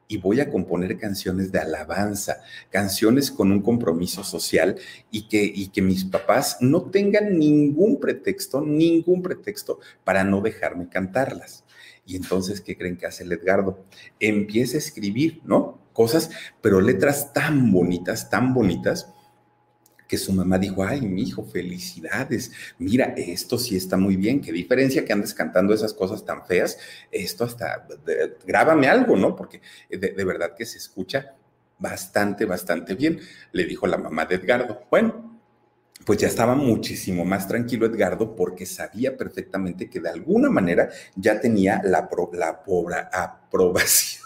[0.08, 4.76] y voy a componer canciones de alabanza, canciones con un compromiso social
[5.12, 10.90] y que, y que mis papás no tengan ningún pretexto, ningún pretexto para no dejarme
[10.90, 11.64] cantarlas.
[12.06, 13.84] Y entonces, ¿qué creen que hace el Edgardo?
[14.20, 15.80] Empieza a escribir, ¿no?
[15.92, 16.30] Cosas,
[16.62, 19.15] pero letras tan bonitas, tan bonitas,
[20.08, 24.52] que su mamá dijo, ay, mi hijo, felicidades, mira, esto sí está muy bien, qué
[24.52, 26.78] diferencia que andes cantando esas cosas tan feas,
[27.12, 27.88] esto hasta,
[28.46, 29.36] grábame algo, ¿no?
[29.36, 31.36] Porque de, de, verdad que se escucha
[31.80, 33.20] bastante, bastante bien,
[33.52, 34.82] le dijo la mamá de Edgardo.
[34.90, 35.40] Bueno,
[36.06, 41.40] pues ya estaba muchísimo más tranquilo Edgardo porque sabía perfectamente que de alguna manera ya
[41.40, 44.25] tenía la, la pobre aprobación.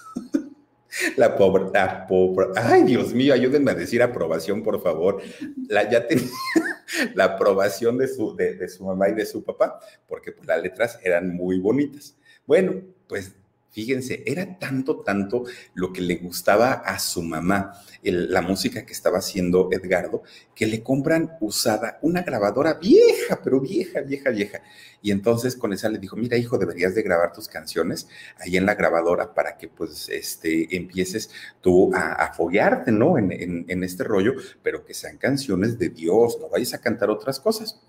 [1.18, 5.22] La pobre, la pobre, ay Dios mío, ayúdenme a decir aprobación, por favor.
[5.68, 6.28] La, ya tenía
[7.16, 10.62] la aprobación de su, de, de su mamá y de su papá, porque pues, las
[10.62, 12.18] letras eran muy bonitas.
[12.46, 13.36] Bueno, pues
[13.72, 15.44] Fíjense, era tanto, tanto
[15.76, 20.24] lo que le gustaba a su mamá, la música que estaba haciendo Edgardo,
[20.56, 24.62] que le compran usada una grabadora vieja, pero vieja, vieja, vieja.
[25.04, 28.08] Y entonces con esa le dijo, mira hijo, deberías de grabar tus canciones
[28.40, 31.30] ahí en la grabadora para que pues este, empieces
[31.62, 33.20] tú a, a foguearte, ¿no?
[33.20, 37.12] En, en, en este rollo, pero que sean canciones de Dios, no vayas a cantar
[37.12, 37.80] otras cosas.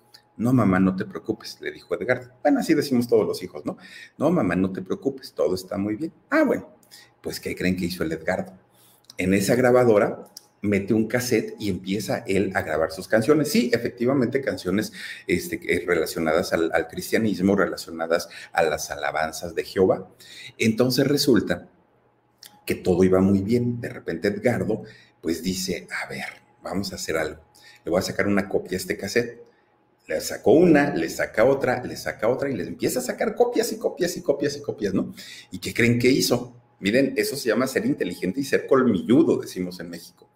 [0.41, 2.31] No, mamá, no te preocupes, le dijo Edgardo.
[2.41, 3.77] Bueno, así decimos todos los hijos, ¿no?
[4.17, 6.11] No, mamá, no te preocupes, todo está muy bien.
[6.31, 6.75] Ah, bueno,
[7.21, 8.57] pues ¿qué creen que hizo el Edgardo?
[9.19, 10.27] En esa grabadora
[10.61, 13.51] mete un cassette y empieza él a grabar sus canciones.
[13.51, 14.93] Sí, efectivamente, canciones
[15.27, 20.09] este, relacionadas al, al cristianismo, relacionadas a las alabanzas de Jehová.
[20.57, 21.69] Entonces resulta
[22.65, 23.79] que todo iba muy bien.
[23.79, 24.81] De repente Edgardo,
[25.21, 26.25] pues dice, a ver,
[26.63, 27.43] vamos a hacer algo.
[27.85, 29.40] Le voy a sacar una copia a este cassette
[30.15, 33.71] le sacó una, le saca otra, le saca otra y les empieza a sacar copias
[33.71, 35.13] y copias y copias y copias, ¿no?
[35.51, 36.53] ¿Y qué creen que hizo?
[36.79, 40.27] Miren, eso se llama ser inteligente y ser colmilludo, decimos en México.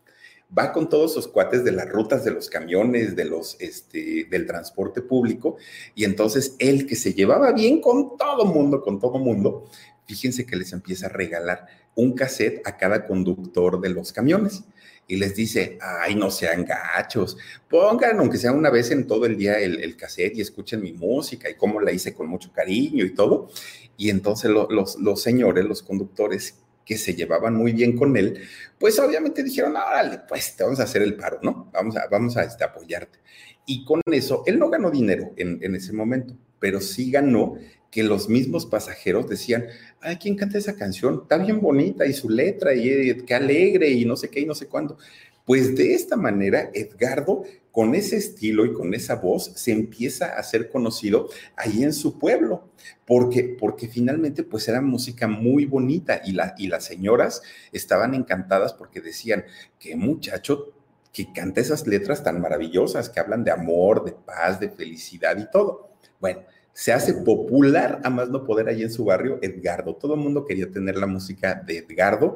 [0.58, 4.46] Va con todos sus cuates de las rutas de los camiones, de los, este, del
[4.46, 5.58] transporte público,
[5.94, 9.66] y entonces él que se llevaba bien con todo mundo, con todo mundo,
[10.06, 14.64] fíjense que les empieza a regalar un cassette a cada conductor de los camiones
[15.08, 17.38] y les dice, ay, no sean gachos,
[17.70, 20.94] pongan, aunque sea una vez en todo el día, el, el cassette y escuchen mi
[20.94, 23.50] música y cómo la hice con mucho cariño y todo.
[23.98, 28.40] Y entonces los, los señores, los conductores que se llevaban muy bien con él,
[28.80, 31.70] pues obviamente dijeron, órale, pues te vamos a hacer el paro, ¿no?
[31.74, 33.20] Vamos a, vamos a este, apoyarte.
[33.66, 37.58] Y con eso, él no ganó dinero en, en ese momento, pero sí ganó
[37.96, 39.68] que los mismos pasajeros decían,
[40.02, 41.22] ay, ¿quién canta esa canción?
[41.24, 44.46] Está bien bonita y su letra y eh, qué alegre y no sé qué y
[44.46, 44.98] no sé cuándo.
[45.46, 50.44] Pues de esta manera, Edgardo, con ese estilo y con esa voz, se empieza a
[50.44, 52.70] ser conocido ahí en su pueblo,
[53.06, 58.74] porque, porque finalmente pues era música muy bonita y, la, y las señoras estaban encantadas
[58.74, 59.46] porque decían,
[59.78, 60.74] qué muchacho
[61.14, 65.50] que canta esas letras tan maravillosas que hablan de amor, de paz, de felicidad y
[65.52, 65.92] todo.
[66.20, 66.42] Bueno,
[66.74, 69.96] se hace popular a más no poder ahí en su barrio Edgardo.
[69.96, 72.36] Todo el mundo quería tener la música de Edgardo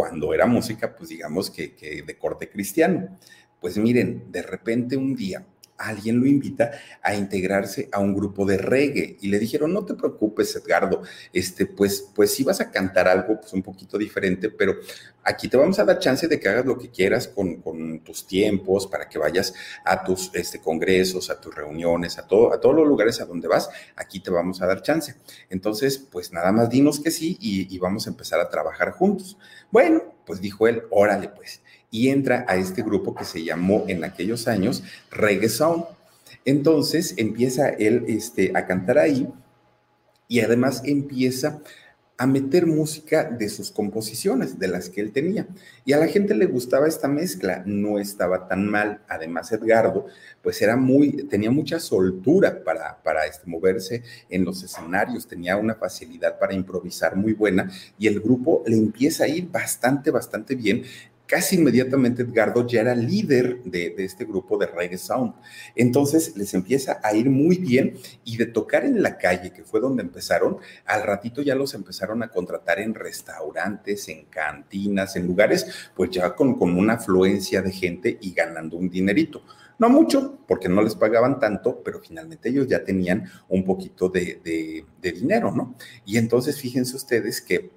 [0.00, 3.18] cuando era música, pues digamos que, de corte cristiano.
[3.60, 5.44] Pues miren, de repente un día
[5.80, 6.70] alguien lo invita
[7.02, 11.66] a integrarse a un grupo de reggae y le dijeron, no te preocupes, Edgardo, este,
[11.66, 14.76] pues, pues sí vas a cantar algo pues un poquito diferente, pero
[15.24, 18.26] aquí te vamos a dar chance de que hagas lo que quieras con, con tus
[18.26, 22.74] tiempos, para que vayas a tus este, congresos, a tus reuniones, a, todo, a todos
[22.74, 25.14] los lugares a donde vas, aquí te vamos a dar chance.
[25.48, 29.38] Entonces, pues nada más dinos que sí y, y vamos a empezar a trabajar juntos.
[29.70, 34.04] Bueno, pues dijo él, órale pues y entra a este grupo que se llamó en
[34.04, 35.86] aquellos años Reggae Sound.
[36.44, 39.26] Entonces empieza él este, a cantar ahí
[40.28, 41.62] y además empieza
[42.20, 45.46] a meter música de sus composiciones, de las que él tenía.
[45.86, 49.00] Y a la gente le gustaba esta mezcla, no estaba tan mal.
[49.08, 50.04] Además, Edgardo,
[50.42, 55.76] pues era muy, tenía mucha soltura para, para este, moverse en los escenarios, tenía una
[55.76, 60.82] facilidad para improvisar muy buena y el grupo le empieza a ir bastante, bastante bien
[61.30, 65.32] casi inmediatamente Edgardo ya era líder de, este grupo de reggae sound.
[65.76, 69.78] Entonces les empieza a ir muy bien y de tocar en la calle, que fue
[69.78, 75.68] donde empezaron, al ratito ya los empezaron a contratar en restaurantes, en cantinas, en lugares,
[75.94, 79.44] pues ya con, con una afluencia de gente y ganando un dinerito.
[79.78, 84.84] No mucho, porque no les pagaban tanto, pero finalmente ellos ya tenían un poquito de,
[85.00, 85.76] de dinero, ¿no?
[86.04, 87.70] Y entonces fíjense ustedes que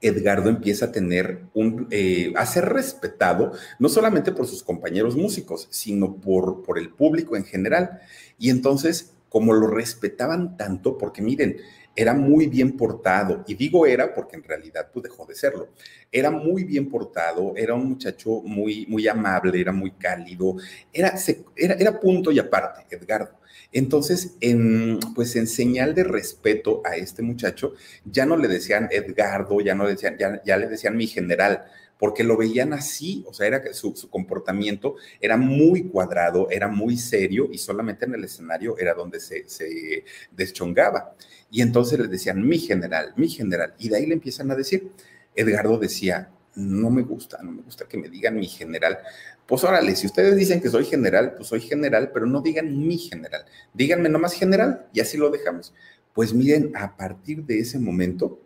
[0.00, 5.68] Edgardo empieza a tener un, eh, a ser respetado, no solamente por sus compañeros músicos,
[5.70, 8.00] sino por, por el público en general.
[8.38, 11.56] Y entonces, como lo respetaban tanto, porque miren,
[11.96, 15.70] era muy bien portado, y digo era porque en realidad pues dejó de serlo,
[16.12, 20.56] era muy bien portado, era un muchacho muy, muy amable, era muy cálido,
[20.92, 21.14] era,
[21.56, 23.35] era, era punto y aparte, Edgardo.
[23.72, 27.74] Entonces, en, pues en señal de respeto a este muchacho,
[28.04, 31.64] ya no le decían Edgardo, ya no le decían, ya, le decían mi general,
[31.98, 36.96] porque lo veían así, o sea, era que su, comportamiento era muy cuadrado, era muy
[36.96, 41.14] serio y solamente en el escenario era donde se, se deschongaba.
[41.50, 44.90] Y entonces le decían mi general, mi general, y de ahí le empiezan a decir,
[45.34, 48.98] Edgardo decía, no me gusta, no me gusta que me digan mi general.
[49.46, 52.98] Pues órale, si ustedes dicen que soy general, pues soy general, pero no digan mi
[52.98, 55.74] general, díganme nomás general y así lo dejamos.
[56.12, 58.40] Pues miren, a partir de ese momento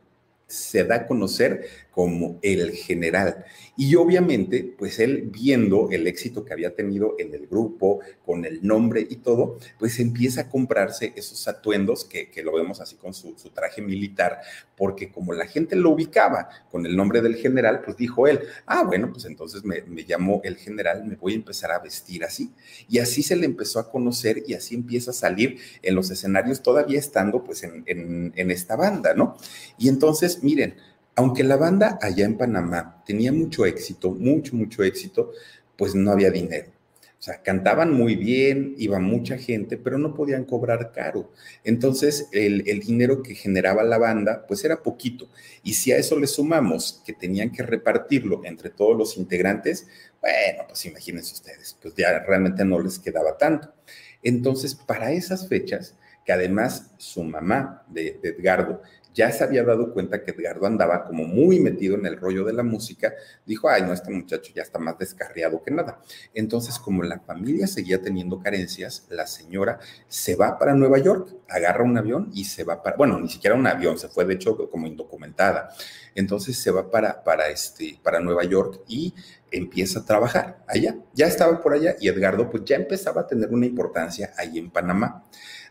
[0.46, 3.44] se da a conocer como el general.
[3.76, 8.66] Y obviamente, pues él viendo el éxito que había tenido en el grupo, con el
[8.66, 13.34] nombre y todo, pues empieza a comprarse esos atuendos que, lo vemos así con su,
[13.54, 14.40] traje militar,
[14.76, 18.84] porque como la gente lo ubicaba con el nombre del general, pues dijo él, ah,
[18.84, 22.52] bueno, pues entonces me, me llamo el general, me voy a empezar a vestir así.
[22.88, 26.62] Y así se le empezó a conocer y así empieza a salir en los escenarios,
[26.62, 29.36] todavía estando pues en, en esta banda, ¿no?
[29.78, 30.76] Y entonces, miren,
[31.20, 35.32] aunque la banda allá en Panamá tenía mucho éxito, mucho, mucho éxito,
[35.76, 36.70] pues no había dinero.
[37.18, 41.30] O sea, cantaban muy bien, iba mucha gente, pero no podían cobrar caro.
[41.62, 45.28] Entonces, el, dinero que generaba la banda, pues era poquito.
[45.62, 49.86] Y si a eso le sumamos que tenían que repartirlo entre todos los integrantes,
[50.22, 53.74] bueno, pues imagínense ustedes, pues ya realmente no les quedaba tanto.
[54.22, 58.80] Entonces, para esas fechas, que además su mamá de Edgardo
[59.14, 62.52] ya se había dado cuenta que Edgardo andaba como muy metido en el rollo de
[62.52, 63.12] la música,
[63.44, 66.00] dijo, ay, no, este muchacho ya está más descarriado que nada.
[66.34, 71.84] Entonces, como la familia seguía teniendo carencias, la señora se va para Nueva York, agarra
[71.84, 74.56] un avión y se va para, bueno, ni siquiera un avión, se fue de hecho
[74.70, 75.70] como indocumentada.
[76.14, 79.14] Entonces se va para, para, este, para Nueva York y
[79.50, 80.96] empieza a trabajar allá.
[81.14, 84.70] Ya estaba por allá y Edgardo pues ya empezaba a tener una importancia ahí en
[84.70, 85.24] Panamá.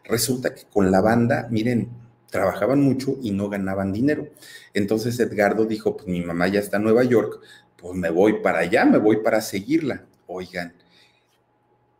[0.03, 1.89] Resulta que con la banda, miren,
[2.29, 4.27] trabajaban mucho y no ganaban dinero.
[4.73, 7.41] Entonces Edgardo dijo, pues mi mamá ya está en Nueva York,
[7.75, 10.05] pues me voy para allá, me voy para seguirla.
[10.27, 10.73] Oigan,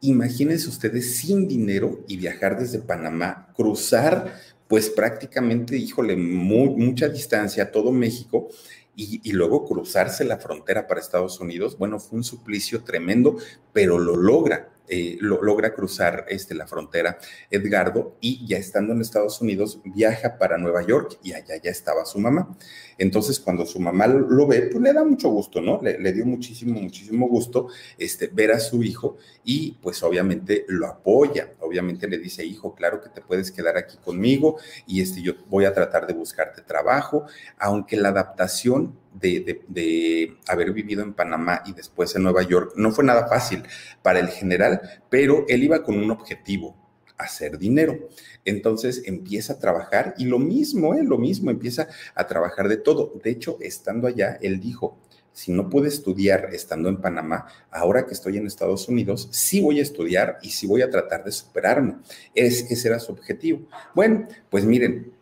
[0.01, 4.33] imagínense ustedes sin dinero y viajar desde Panamá, cruzar
[4.67, 8.49] pues prácticamente, híjole, mucha distancia a todo México
[8.95, 11.75] y, y, luego cruzarse la frontera para Estados Unidos.
[11.75, 13.37] Bueno, fue un suplicio tremendo,
[13.73, 14.69] pero lo logra.
[14.91, 17.19] Eh, logra cruzar este, la frontera
[17.52, 22.06] Edgardo y ya estando en Estados Unidos viaja para Nueva York y allá ya estaba
[22.06, 22.58] su mamá.
[22.97, 25.80] Entonces cuando su mamá lo ve, pues le da mucho gusto, ¿no?
[25.82, 31.54] Le, dio muchísimo, muchísimo gusto este, ver a su hijo y pues obviamente lo apoya,
[31.60, 35.65] obviamente le dice, hijo, claro que te puedes quedar aquí conmigo y este, yo voy
[35.65, 37.25] a tratar de buscarte trabajo,
[37.58, 43.03] aunque la adaptación de, haber vivido en Panamá y después en Nueva York no fue
[43.03, 43.63] nada fácil
[44.01, 46.75] para el general, pero él iba con un objetivo,
[47.17, 48.10] hacer dinero.
[48.45, 51.03] Entonces empieza a trabajar y lo mismo, ¿eh?
[51.03, 53.13] lo mismo, empieza a trabajar de todo.
[53.23, 54.97] De hecho, estando allá, él dijo,
[55.32, 59.79] si no pude estudiar estando en Panamá, ahora que estoy en Estados Unidos, sí voy
[59.79, 61.95] a estudiar y sí voy a tratar de superarme.
[62.36, 63.62] Es, ese era su objetivo.
[63.95, 65.13] Bueno, pues miren,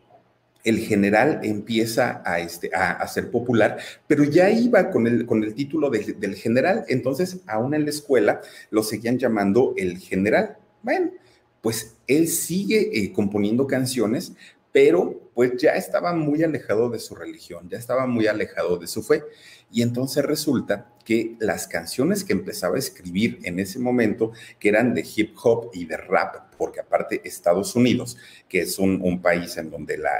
[0.67, 5.53] el general empieza a, este, a, ser popular, pero ya iba con el, con el
[5.53, 10.57] título del general, entonces aún en la escuela lo seguían llamando el general.
[10.83, 11.11] Bueno,
[11.61, 14.33] pues él sigue eh, componiendo canciones,
[14.73, 19.03] pero pues ya estaba muy alejado de su religión, ya estaba muy alejado de su
[19.03, 19.23] fe.
[19.71, 24.93] Y entonces resulta que las canciones que empezaba a escribir en ese momento, que eran
[24.93, 28.17] de hip hop y de rap, porque aparte Estados Unidos,
[28.49, 30.19] que es un, país en donde la,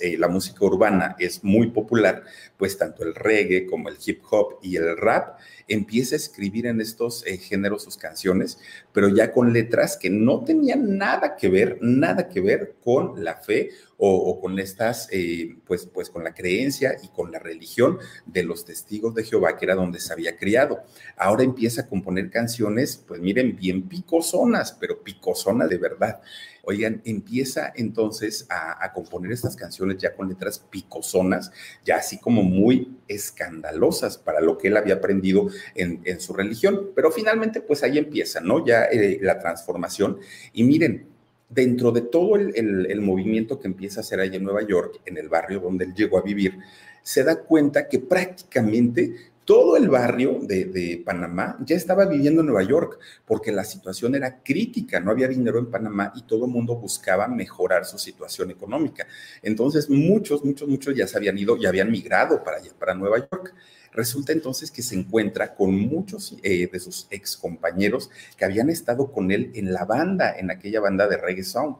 [0.00, 2.24] eh, la música urbana es muy popular,
[2.56, 6.80] pues tanto el reggae como el hip hop y el rap, empieza a escribir en
[6.80, 8.58] estos eh, géneros sus canciones,
[8.92, 13.36] pero ya con letras que no tenían nada que ver, nada que ver con la
[13.36, 13.70] fe
[14.00, 18.64] o, con estas, eh, pues, pues con la creencia y con la religión de los
[18.64, 20.84] testigos de Jehová, que era donde se había criado.
[21.16, 26.20] Ahora empieza a componer canciones, pues miren, bien picosonas, pero picosonas de verdad.
[26.62, 31.50] Oigan, empieza entonces a, componer estas canciones ya con letras picosonas,
[31.84, 36.90] ya así como muy escandalosas para lo que él había aprendido en, su religión.
[36.94, 38.64] Pero finalmente, pues ahí empieza, ¿no?
[38.66, 40.18] Ya eh, la transformación.
[40.52, 41.06] Y miren,
[41.48, 45.28] dentro de todo el, movimiento que empieza a hacer allá en Nueva York, en el
[45.28, 46.58] barrio donde él llegó a vivir,
[47.02, 49.14] se da cuenta que prácticamente
[49.48, 54.42] todo el barrio de, Panamá ya estaba viviendo en Nueva York porque la situación era
[54.42, 59.06] crítica, no había dinero en Panamá y todo el mundo buscaba mejorar su situación económica.
[59.40, 63.20] Entonces muchos, muchos, muchos ya se habían ido y habían migrado para allá, para Nueva
[63.20, 63.54] York.
[63.94, 69.10] Resulta entonces que se encuentra con muchos eh, de sus ex compañeros que habían estado
[69.10, 71.76] con él en la banda, en aquella banda de reggae sound.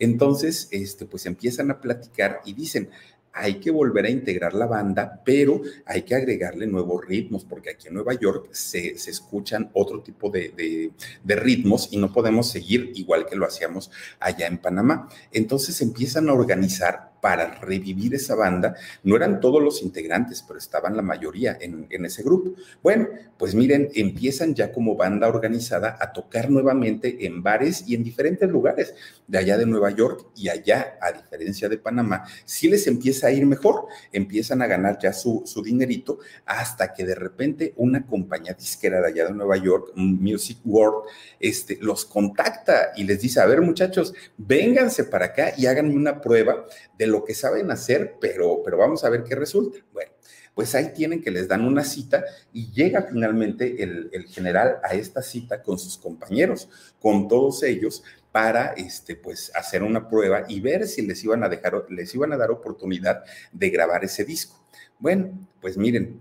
[0.00, 2.90] Entonces, este, pues empiezan a platicar y dicen,
[3.32, 7.88] hay que volver a integrar la banda, pero hay que agregarle nuevos ritmos, porque aquí
[7.88, 13.26] en Nueva York se, escuchan otro tipo de, de, ritmos y no podemos seguir igual
[13.26, 15.08] que lo hacíamos allá en Panamá.
[15.32, 18.74] Entonces empiezan a organizar para revivir esa banda.
[19.04, 22.54] No eran todos los integrantes, pero estaban la mayoría en, ese grupo.
[22.82, 23.06] Bueno,
[23.38, 28.50] pues miren, empiezan ya como banda organizada a tocar nuevamente en bares y en diferentes
[28.50, 28.96] lugares
[29.28, 33.30] de allá de Nueva York y allá, a diferencia de Panamá, sí les empieza a
[33.30, 38.54] ir mejor, empiezan a ganar ya su, su dinerito hasta que de repente una compañía
[38.54, 41.08] disquera de allá de Nueva York, Music World,
[41.38, 46.20] este, los contacta y les dice, a ver muchachos, vénganse para acá y háganme una
[46.20, 46.66] prueba
[46.98, 49.78] de lo que saben hacer, pero, pero vamos a ver qué resulta.
[49.92, 50.10] Bueno,
[50.54, 55.22] pues ahí tienen que les dan una cita y llega finalmente el, general a esta
[55.22, 56.68] cita con sus compañeros,
[57.00, 58.02] con todos ellos,
[58.32, 62.32] para este, pues, hacer una prueba y ver si les iban a dejar, les iban
[62.32, 64.58] a dar oportunidad de grabar ese disco.
[64.98, 66.20] Bueno, pues miren,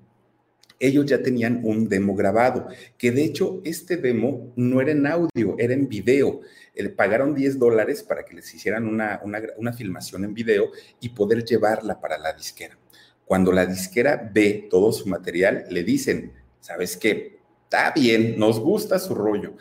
[0.82, 2.68] ellos ya tenían un demo grabado,
[2.98, 6.42] que de hecho este demo no era en audio, era en video.
[6.76, 9.22] Le pagaron 10 dólares para que les hicieran una,
[9.58, 12.78] una, filmación en video y poder llevarla para la disquera.
[13.26, 17.40] Cuando la disquera ve todo su material, le dicen, ¿sabes qué?
[17.64, 19.54] Está bien, nos gusta su rollo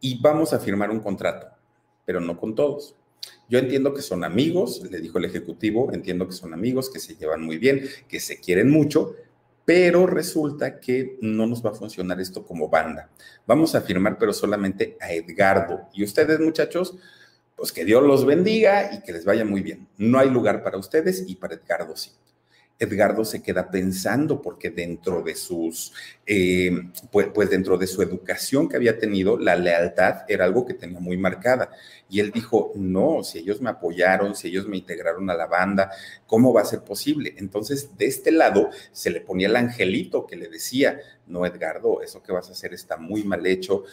[0.00, 1.48] y vamos a firmar un contrato,
[2.04, 2.94] pero no con todos.
[3.48, 7.14] Yo entiendo que son amigos, le dijo el ejecutivo, entiendo que son amigos, que se
[7.14, 9.14] llevan muy bien, que se quieren mucho,
[9.66, 13.10] pero resulta que no nos va a funcionar esto como banda.
[13.46, 15.88] Vamos a firmar, pero solamente a Edgardo.
[15.92, 16.96] Y ustedes, muchachos,
[17.56, 19.88] pues que Dios los bendiga y que les vaya muy bien.
[19.98, 22.12] No hay lugar para ustedes y para Edgardo sí.
[22.78, 25.92] Edgardo se queda pensando porque dentro de sus,
[26.26, 26.70] eh,
[27.10, 31.00] pues, pues, dentro de su educación que había tenido, la lealtad era algo que tenía
[31.00, 31.70] muy marcada.
[32.08, 35.90] Y él dijo, no, si ellos me apoyaron, si ellos me integraron a la banda,
[36.26, 37.34] ¿cómo va a ser posible?
[37.38, 42.22] Entonces, de este lado se le ponía el angelito que le decía, no, Edgardo, eso
[42.22, 43.84] que vas a hacer está muy mal hecho,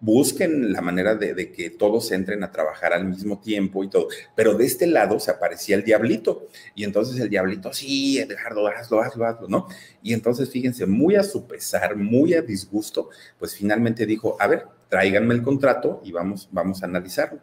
[0.00, 4.08] busquen la manera de, que todos entren a trabajar al mismo tiempo y todo.
[4.34, 6.48] Pero de este lado se aparecía el diablito.
[6.74, 9.68] Y entonces el diablito, sí, Edgardo, hazlo, hazlo, hazlo, ¿no?
[10.02, 14.66] Y entonces, fíjense, muy a su pesar, muy a disgusto, pues finalmente dijo, a ver,
[14.88, 17.40] tráiganme el contrato y vamos, vamos a analizarlo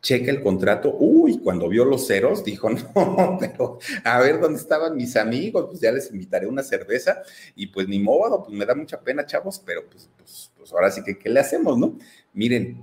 [0.00, 0.96] checa el contrato.
[0.98, 5.80] Uy, cuando vio los ceros, dijo, no, pero a ver dónde estaban mis amigos, pues
[5.80, 7.22] ya les invitaré una cerveza
[7.54, 10.90] y pues ni modo, pues me da mucha pena, chavos, pero pues, pues, pues ahora
[10.90, 11.98] sí que, ¿qué le hacemos, no?
[12.32, 12.82] Miren,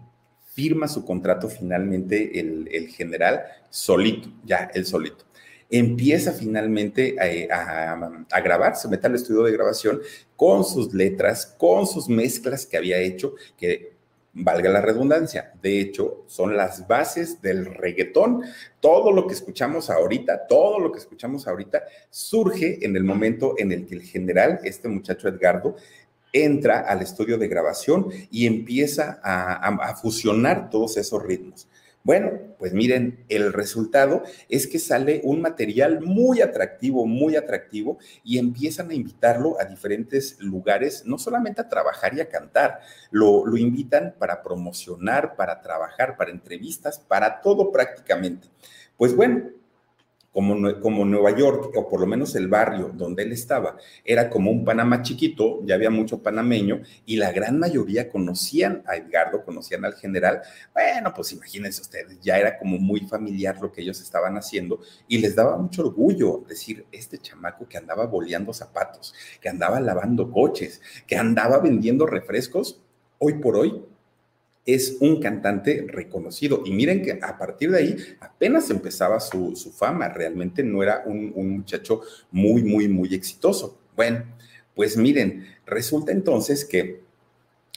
[0.54, 5.26] firma su contrato finalmente el, el general solito, ya, el solito.
[5.70, 7.16] Empieza finalmente
[7.50, 10.00] a, a, a, grabar, se mete al estudio de grabación
[10.36, 13.95] con sus letras, con sus mezclas que había hecho, que
[14.36, 15.54] valga la redundancia.
[15.62, 18.44] De hecho, son las bases del reggaetón.
[18.80, 23.72] Todo lo que escuchamos ahorita, todo lo que escuchamos ahorita surge en el momento en
[23.72, 25.76] el que el general, este muchacho Edgardo,
[26.34, 31.70] entra al estudio de grabación y empieza a, a fusionar todos esos ritmos.
[32.06, 38.38] Bueno, pues miren, el resultado es que sale un material muy atractivo, muy atractivo, y
[38.38, 44.14] empiezan a invitarlo a diferentes lugares, no solamente a trabajar y a cantar, lo, invitan
[44.20, 48.50] para promocionar, para trabajar, para entrevistas, para todo prácticamente.
[48.98, 49.50] Pues bueno,
[50.36, 54.52] como, como Nueva York, o por lo menos el barrio donde él estaba, era como
[54.52, 59.86] un Panamá chiquito, ya había mucho panameño, y la gran mayoría conocían a Edgardo, conocían
[59.86, 60.42] al general,
[60.74, 65.20] bueno, pues imagínense ustedes, ya era como muy familiar lo que ellos estaban haciendo, y
[65.20, 70.82] les daba mucho orgullo decir, este chamaco que andaba boleando zapatos, que andaba lavando coches,
[71.08, 72.82] que andaba vendiendo refrescos,
[73.20, 73.82] hoy por hoy
[74.66, 76.64] es un cantante reconocido.
[76.66, 81.32] Y miren que a partir de ahí apenas empezaba su, fama, realmente no era un,
[81.36, 82.02] un, muchacho
[82.32, 83.80] muy, muy, muy exitoso.
[83.96, 84.26] Bueno,
[84.74, 87.06] pues miren, resulta entonces que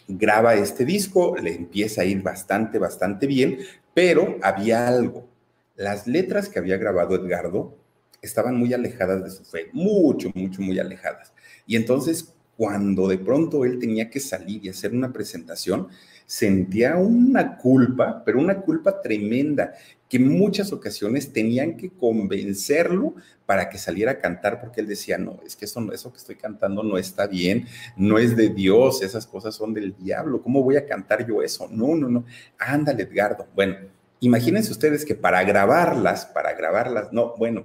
[0.08, 3.58] graba este disco, le empieza a ir bastante, bastante bien,
[3.94, 5.28] pero había algo.
[5.76, 7.76] Las letras que había grabado Edgardo
[8.22, 11.32] estaban muy alejadas de su fe, mucho, mucho, muy alejadas.
[11.66, 15.88] Y entonces, cuando de pronto él tenía que salir y hacer una presentación,
[16.28, 19.72] sentía una culpa, pero una culpa tremenda,
[20.10, 23.14] que muchas ocasiones tenían que convencerlo
[23.46, 26.36] para que saliera a cantar, porque él decía, no, es que eso, eso que estoy
[26.36, 27.66] cantando no está bien,
[27.96, 31.66] no es de Dios, esas cosas son del diablo, ¿cómo voy a cantar yo eso?
[31.70, 32.26] No, no, no,
[32.58, 33.46] ándale, Edgardo.
[33.54, 33.76] Bueno,
[34.20, 37.64] imagínense ustedes que para grabarlas, para grabarlas, no, bueno,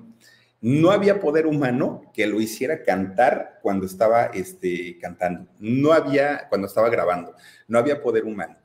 [0.63, 5.51] no había poder humano que lo hiciera cantar cuando estaba este, cantando.
[5.59, 7.35] No había, cuando estaba grabando,
[7.67, 8.55] no había poder humano.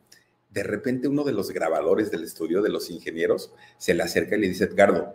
[0.48, 4.40] De repente uno de los grabadores del estudio, de los ingenieros, se le acerca y
[4.42, 5.12] le dice, Edgardo,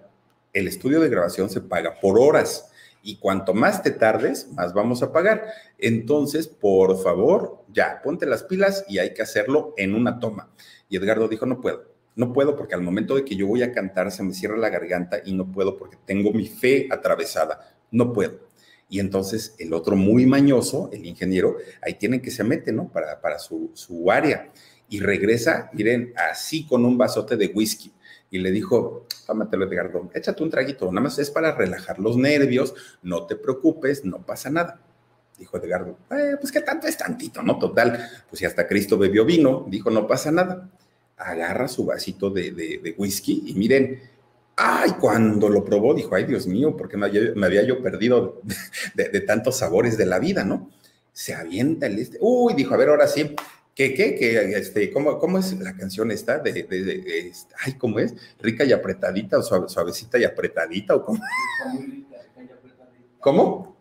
[0.51, 2.69] el estudio de grabación se paga por horas
[3.01, 5.45] y cuanto más te tardes, más vamos a pagar.
[5.77, 10.51] Entonces, por favor, ya, ponte las pilas y hay que hacerlo en una toma.
[10.89, 13.72] Y Edgardo dijo, no puedo no puedo porque al momento de que yo voy a
[13.72, 17.76] cantar se me cierra la garganta y no puedo porque tengo mi fe atravesada.
[17.91, 18.39] No puedo.
[18.89, 22.89] Y entonces el otro muy mañoso, el ingeniero, ahí tiene que se mete, ¿no?
[22.89, 24.51] Para, para su, su área.
[24.89, 27.91] Y regresa, miren, así con un vasote de whisky.
[28.30, 32.74] Y le dijo, tómatelo, Edgardo, échate un traguito, nada más es para relajar los nervios,
[33.03, 34.82] no te preocupes, no pasa nada.
[35.38, 37.57] Dijo Edgardo, eh, pues qué tanto es tantito, ¿no?
[37.57, 40.70] Total, pues si hasta Cristo bebió vino, dijo, no pasa nada
[41.18, 43.99] agarra su vasito de, whisky y miren,
[44.55, 48.41] ay, cuando lo probó, dijo, ay, Dios mío, porque me había, me había yo perdido
[48.95, 50.70] de, tantos sabores de la vida, ¿no?
[51.11, 53.36] Se avienta el este, uy, dijo, a ver, ahora sí,
[53.76, 57.97] ¿Qué, qué, qué, este, ¿cómo, ¿Cómo es la canción esta de, de, este, ay, cómo
[57.97, 58.14] es?
[58.39, 61.20] ¿Rica y apretadita o suavecita y apretadita o cómo?
[63.20, 63.72] ¿Cómo?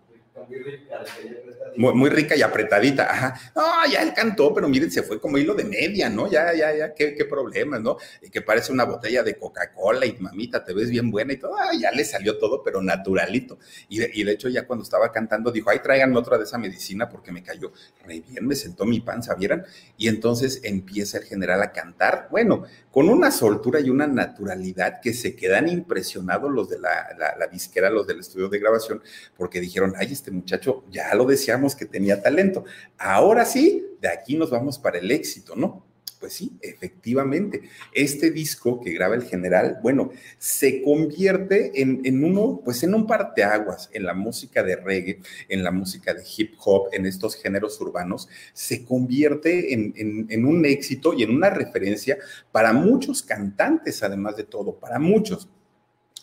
[1.76, 3.53] Muy, rica y apretadita, ajá.
[3.57, 6.30] No, ya él cantó, pero miren, se fue como hilo de media, ¿no?
[6.30, 7.96] Ya, ya, ya, qué, qué problemas, ¿no?
[8.20, 11.57] Y que parece una botella de Coca-Cola y mamita, te ves bien buena y todo,
[11.57, 13.59] ah, ya le salió todo, pero naturalito.
[13.88, 16.59] Y de, y de, hecho, ya cuando estaba cantando, dijo, ay, traigan otra de esa
[16.59, 17.72] medicina porque me cayó
[18.05, 19.64] re bien, me sentó mi panza, ¿vieran?
[19.96, 25.14] Y entonces empieza el general a cantar, bueno, con una soltura y una naturalidad que
[25.14, 29.03] se quedan impresionados los de la, la, la disquera, los del estudio de grabación,
[29.36, 32.64] porque dijeron, ay, este muchacho ya lo decíamos que tenía talento.
[32.99, 35.86] Ahora sí, de aquí nos vamos para el éxito, ¿no?
[36.18, 37.62] Pues sí, efectivamente,
[37.93, 43.90] este disco que graba el general, bueno, se convierte en, uno, pues en un parteaguas
[43.93, 48.28] en la música de reggae, en la música de hip hop, en estos géneros urbanos,
[48.53, 49.95] se convierte en,
[50.28, 52.18] en un éxito y en una referencia
[52.53, 55.49] para muchos cantantes, además de todo, para muchos.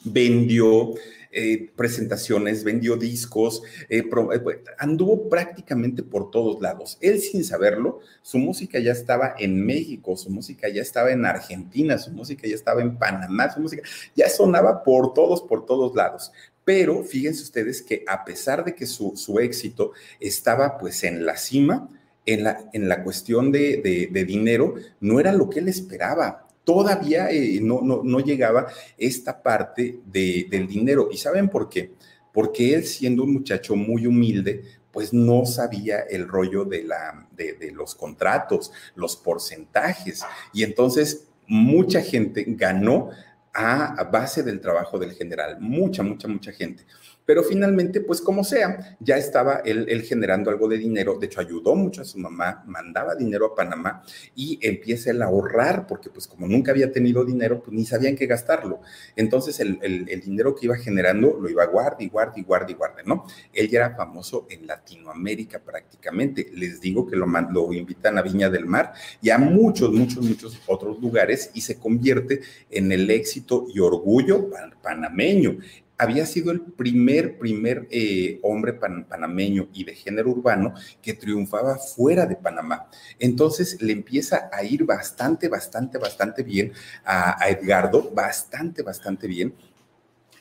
[0.04, 0.94] Vendió,
[1.32, 6.98] eh, presentaciones, vendió discos, eh, eh, pues, anduvo prácticamente por todos lados.
[7.02, 12.00] Él sin saberlo, su música ya estaba en México, su música ya estaba en Argentina,
[12.00, 13.84] su música ya estaba en Panamá, su música
[14.16, 16.32] ya sonaba por todos, por todos lados.
[16.66, 21.38] Pero fíjense ustedes que a pesar de que su, su éxito estaba pues en la
[21.38, 21.90] cima,
[22.26, 27.32] en la, en la cuestión de, de dinero, no era lo que él esperaba todavía
[27.32, 31.10] eh, no, no, llegaba esta parte del dinero.
[31.12, 31.94] ¿Y saben por qué?
[32.32, 37.54] Porque él siendo un muchacho muy humilde, pues no sabía el rollo de, la, de,
[37.54, 40.24] de los contratos, los porcentajes.
[40.54, 43.10] Y entonces mucha gente ganó
[43.52, 46.86] a base del trabajo del general, mucha, mucha, mucha gente.
[47.30, 51.20] Pero finalmente, pues como sea, ya estaba él, generando algo de dinero.
[51.20, 54.02] De hecho, ayudó mucho a su mamá, mandaba dinero a Panamá
[54.34, 58.16] y empieza él a ahorrar, porque pues como nunca había tenido dinero, pues ni sabían
[58.16, 58.82] qué gastarlo.
[59.16, 59.80] Entonces, el,
[60.26, 63.26] dinero que iba generando lo iba a guardar y guardar y guardar y guardar, ¿no?
[63.54, 66.50] Él ya era famoso en Latinoamérica prácticamente.
[66.56, 70.60] Les digo que lo, lo invitan a Viña del Mar y a muchos, muchos, muchos
[70.66, 74.50] otros lugares y se convierte en el éxito y orgullo
[74.82, 75.60] panameño
[76.00, 82.26] había sido el primer, primer eh, hombre panameño y de género urbano que triunfaba fuera
[82.26, 82.90] de Panamá.
[83.20, 86.72] Entonces le empieza a ir bastante, bastante, bastante bien
[87.04, 89.54] a, Edgardo, bastante, bastante bien.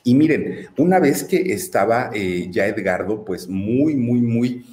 [0.05, 4.65] Y miren, una vez que estaba eh, ya Edgardo, pues muy, muy, muy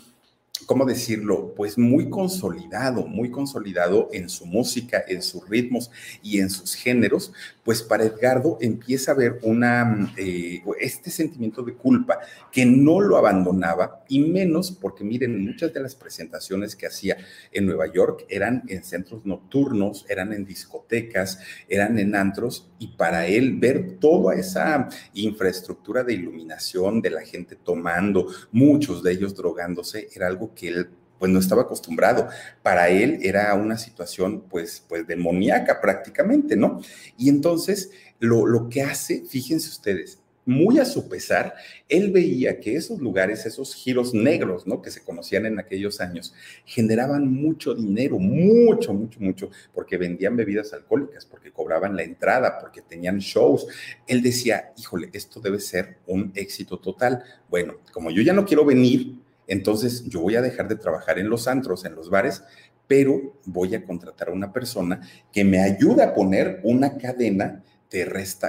[0.67, 1.55] ¿cómo decirlo?
[1.57, 5.91] Pues muy consolidado, muy consolidado en su música, en sus ritmos
[6.23, 7.33] y en sus géneros,
[7.65, 12.19] pues para Edgardo empieza a haber una, eh, este sentimiento de culpa
[12.53, 17.17] que no lo abandonaba y menos porque miren, muchas de las presentaciones que hacía
[17.53, 21.39] en Nueva York eran en centros nocturnos, eran en discotecas,
[21.69, 27.57] eran en antros y para él ver toda esa infraestructura de iluminación de la gente
[27.57, 30.89] tomando, muchos de ellos drogándose, era algo que él
[31.19, 32.29] pues no estaba acostumbrado.
[32.63, 36.81] Para él era una situación pues, pues demoníaca prácticamente, ¿no?
[37.17, 41.55] Y entonces lo, lo que hace, fíjense ustedes, muy a su pesar,
[41.89, 44.81] él veía que esos lugares, esos giros negros, ¿no?
[44.81, 46.33] Que se conocían en aquellos años,
[46.65, 52.81] generaban mucho dinero, mucho, mucho, mucho, porque vendían bebidas alcohólicas, porque cobraban la entrada, porque
[52.81, 53.67] tenían shows.
[54.07, 57.25] Él decía, híjole, esto debe ser un éxito total.
[57.51, 61.29] Bueno, como yo ya no quiero venir, entonces yo voy a dejar de trabajar en
[61.29, 62.43] los antros, en los bares,
[62.87, 65.01] pero voy a contratar a una persona
[65.33, 68.05] que me ayude a poner una cadena de,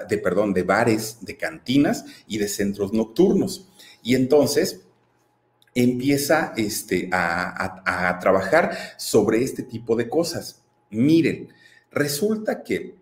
[0.10, 3.70] de, perdón, de bares, de cantinas y de centros nocturnos.
[4.04, 4.82] Y entonces
[5.78, 10.64] empieza este, a, trabajar sobre este tipo de cosas.
[10.90, 11.50] Miren,
[11.92, 12.96] resulta que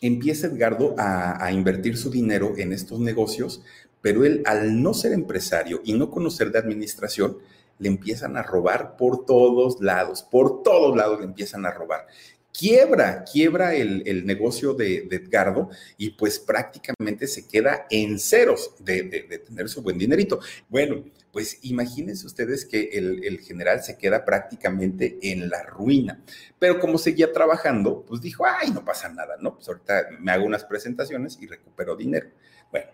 [0.00, 3.62] empieza Edgardo a, invertir su dinero en estos negocios,
[4.02, 7.38] pero él al no ser empresario y no conocer de administración,
[7.78, 12.06] le empiezan a robar por todos lados, por todos lados le empiezan a robar.
[12.52, 19.04] Quiebra, quiebra el, negocio de, Edgardo y pues prácticamente se queda en ceros de,
[19.46, 20.40] tener su buen dinerito.
[20.68, 26.22] Bueno, pues imagínense ustedes que el, el, general se queda prácticamente en la ruina.
[26.58, 29.54] Pero como seguía trabajando, pues dijo, ay, no pasa nada, ¿no?
[29.54, 32.30] Pues ahorita me hago unas presentaciones y recupero dinero.
[32.72, 32.90] Bueno,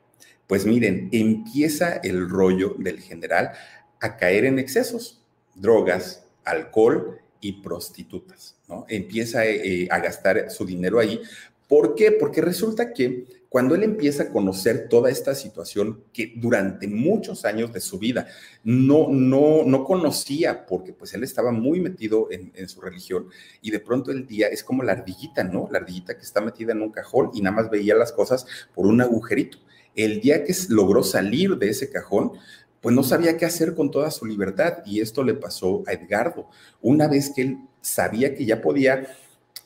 [0.46, 3.52] pues miren, empieza el rollo del general
[4.00, 5.20] a caer en excesos,
[5.54, 8.56] drogas, alcohol y prostitutas.
[8.88, 11.20] Empieza eh, a gastar su dinero ahí.
[11.68, 12.12] ¿Por qué?
[12.12, 17.72] Porque resulta que cuando él empieza a conocer toda esta situación que durante muchos años
[17.72, 18.28] de su vida
[18.62, 23.28] no, no, no conocía, porque pues él estaba muy metido en, en, su religión
[23.62, 25.68] y de pronto el día es como la ardillita, ¿no?
[25.70, 28.86] La ardillita que está metida en un cajón y nada más veía las cosas por
[28.86, 29.58] un agujerito
[29.96, 32.32] el día que logró salir de ese cajón,
[32.80, 34.78] pues no sabía qué hacer con toda su libertad.
[34.86, 36.48] Y esto le pasó a Edgardo.
[36.80, 39.08] Una vez que él sabía que ya podía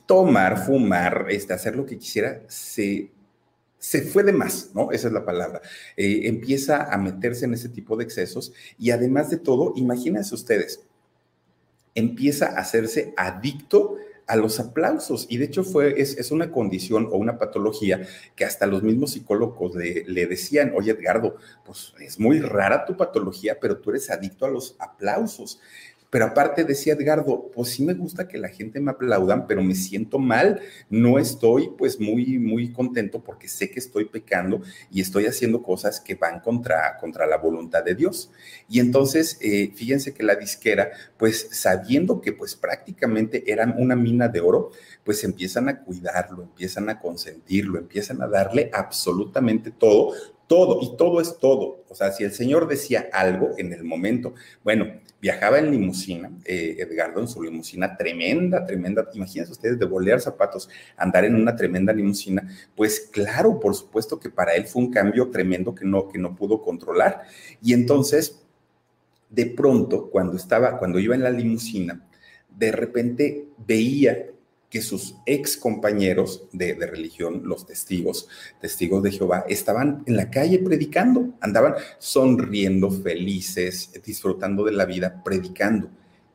[0.07, 3.11] tomar, fumar, este, hacer lo que quisiera, se,
[3.77, 4.91] se fue de más, ¿no?
[4.91, 5.61] Esa es la palabra.
[5.95, 10.81] Eh, empieza a meterse en ese tipo de excesos y además de todo, imagínense ustedes,
[11.95, 13.97] empieza a hacerse adicto
[14.31, 15.25] a los aplausos.
[15.29, 19.75] Y de hecho fue, es, una condición o una patología que hasta los mismos psicólogos
[19.75, 24.45] le, le, decían, oye Edgardo, pues es muy rara tu patología, pero tú eres adicto
[24.45, 25.59] a los aplausos.
[26.11, 29.73] Pero aparte decía Edgardo, pues sí me gusta que la gente me aplaudan, pero me
[29.73, 30.59] siento mal,
[30.89, 36.01] no estoy pues muy, muy contento porque sé que estoy pecando y estoy haciendo cosas
[36.01, 38.29] que van contra, contra la voluntad de Dios.
[38.67, 44.27] Y entonces, eh, fíjense que la disquera, pues sabiendo que pues prácticamente eran una mina
[44.27, 44.71] de oro,
[45.05, 50.11] pues empiezan a cuidarlo, empiezan a consentirlo, empiezan a darle absolutamente todo,
[50.47, 51.85] todo, y todo es todo.
[51.87, 54.33] O sea, si el Señor decía algo en el momento,
[54.65, 60.19] bueno, viajaba en limusina, eh, Edgardo en su limusina tremenda, tremenda, imagínense ustedes de bolear
[60.19, 60.67] zapatos,
[60.97, 65.29] andar en una tremenda limusina, pues claro, por supuesto que para él fue un cambio
[65.29, 67.21] tremendo que no, que no pudo controlar.
[67.61, 68.41] Y entonces,
[69.29, 72.03] de pronto, cuando estaba, cuando iba en la limusina,
[72.49, 74.30] de repente veía
[74.71, 78.29] que sus ex compañeros de, religión, los testigos,
[78.61, 85.21] testigos de Jehová, estaban en la calle predicando, andaban sonriendo, felices, disfrutando de la vida,
[85.25, 85.89] predicando.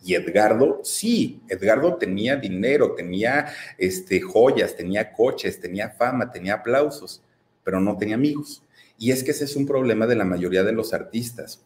[0.05, 3.47] Y Edgardo, sí, Edgardo tenía dinero, tenía
[3.78, 7.22] este, joyas, tenía coches, tenía fama, tenía aplausos,
[7.64, 8.62] pero no tenía amigos.
[8.99, 11.64] Y es que ese es un problema de la mayoría de los artistas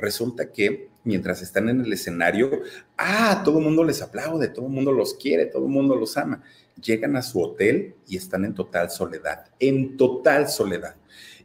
[0.00, 2.62] resulta que mientras están en el escenario,
[2.96, 6.16] ah, todo el mundo les aplaude, todo el mundo los quiere, todo el mundo los
[6.16, 6.42] ama.
[6.80, 10.96] Llegan a su hotel y están en total soledad, en total soledad.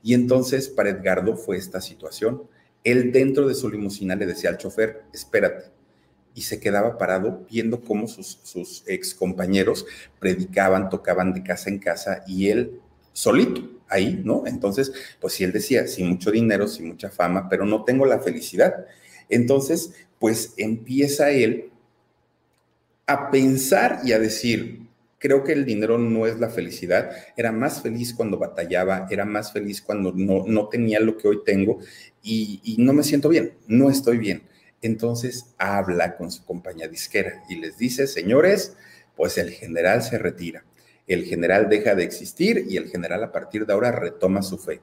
[0.04, 2.44] Y entonces para Edgardo fue esta situación.
[2.84, 5.72] Él dentro de su limusina le decía al chofer, espérate.
[6.34, 9.86] Y se quedaba parado viendo cómo sus, sus ex compañeros
[10.20, 12.82] predicaban, tocaban de casa en casa y él
[13.16, 14.44] solito ahí, ¿no?
[14.46, 18.20] Entonces, pues si él decía, sin mucho dinero, sin mucha fama, pero no tengo la
[18.20, 18.86] felicidad.
[19.30, 21.72] Entonces, pues empieza él
[23.08, 24.86] a pensar y a decir,
[25.26, 27.10] Creo que el dinero no es la felicidad.
[27.36, 31.40] Era más feliz cuando batallaba, era más feliz cuando no, no tenía lo que hoy
[31.44, 31.80] tengo
[32.22, 34.44] y, y no me siento bien, no estoy bien.
[34.84, 38.78] Entonces habla con su compañía disquera y les dice, señores,
[39.16, 40.64] pues el general se retira,
[41.08, 44.82] el general deja de existir y el general a partir de ahora retoma su fe.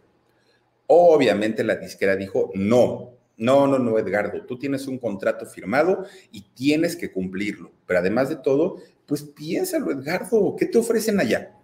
[0.86, 6.42] Obviamente la disquera dijo, no, no, no, no, Edgardo, tú tienes un contrato firmado y
[6.54, 7.72] tienes que cumplirlo.
[7.86, 11.56] Pero además de todo, pues piénsalo, Edgardo, ¿qué te ofrecen allá?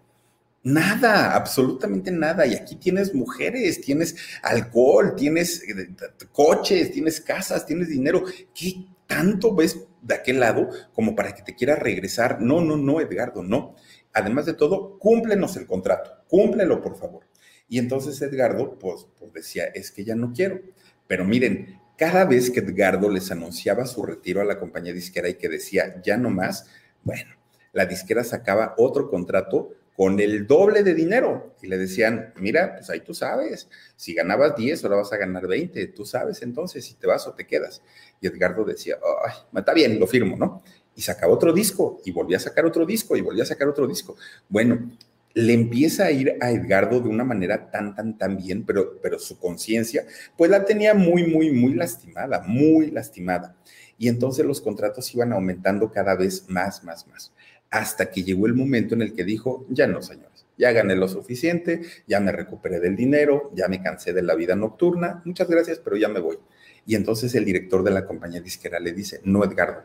[0.63, 2.45] Nada, absolutamente nada.
[2.45, 5.89] Y aquí tienes mujeres, tienes alcohol, tienes eh,
[6.31, 8.23] coches, tienes casas, tienes dinero.
[8.53, 12.41] ¿Qué tanto ves de aquel lado como para que te quieras regresar?
[12.41, 13.75] No, no, no, Edgardo, no.
[14.13, 17.23] Además de todo, cúmplenos el contrato, cúmplelo, por favor.
[17.67, 20.59] Y entonces Edgardo, pues, pues decía, es que ya no quiero.
[21.07, 25.35] Pero miren, cada vez que Edgardo les anunciaba su retiro a la compañía disquera y
[25.35, 26.67] que decía, ya no más,
[27.03, 27.35] bueno,
[27.73, 32.89] la disquera sacaba otro contrato con el doble de dinero y le decían, mira, pues
[32.89, 36.93] ahí tú sabes, si ganabas 10, ahora vas a ganar 20, tú sabes entonces si
[36.93, 37.81] te vas o te quedas.
[38.21, 38.95] Y Edgardo decía,
[39.27, 40.63] ay, está bien, lo firmo, ¿no?
[40.95, 43.85] Y sacaba otro disco y volvía a sacar otro disco y volvía a sacar otro
[43.87, 44.15] disco.
[44.47, 44.89] Bueno,
[45.33, 49.19] le empieza a ir a Edgardo de una manera tan, tan, tan bien, pero, pero
[49.19, 50.05] su conciencia,
[50.37, 53.57] pues la tenía muy, muy, muy lastimada, muy lastimada.
[53.97, 57.33] Y entonces los contratos iban aumentando cada vez más, más, más
[57.71, 61.07] hasta que llegó el momento en el que dijo, ya no, señores, ya gané lo
[61.07, 65.79] suficiente, ya me recuperé del dinero, ya me cansé de la vida nocturna, muchas gracias,
[65.79, 66.39] pero ya me voy.
[66.85, 69.83] Y entonces el director de la compañía disquera le dice, no, Edgardo,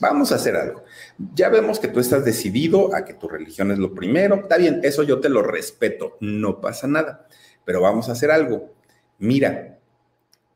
[0.00, 0.84] vamos a hacer algo.
[1.34, 4.80] Ya vemos que tú estás decidido a que tu religión es lo primero, está bien,
[4.82, 7.28] eso yo te lo respeto, no pasa nada,
[7.64, 8.74] pero vamos a hacer algo.
[9.18, 9.78] Mira,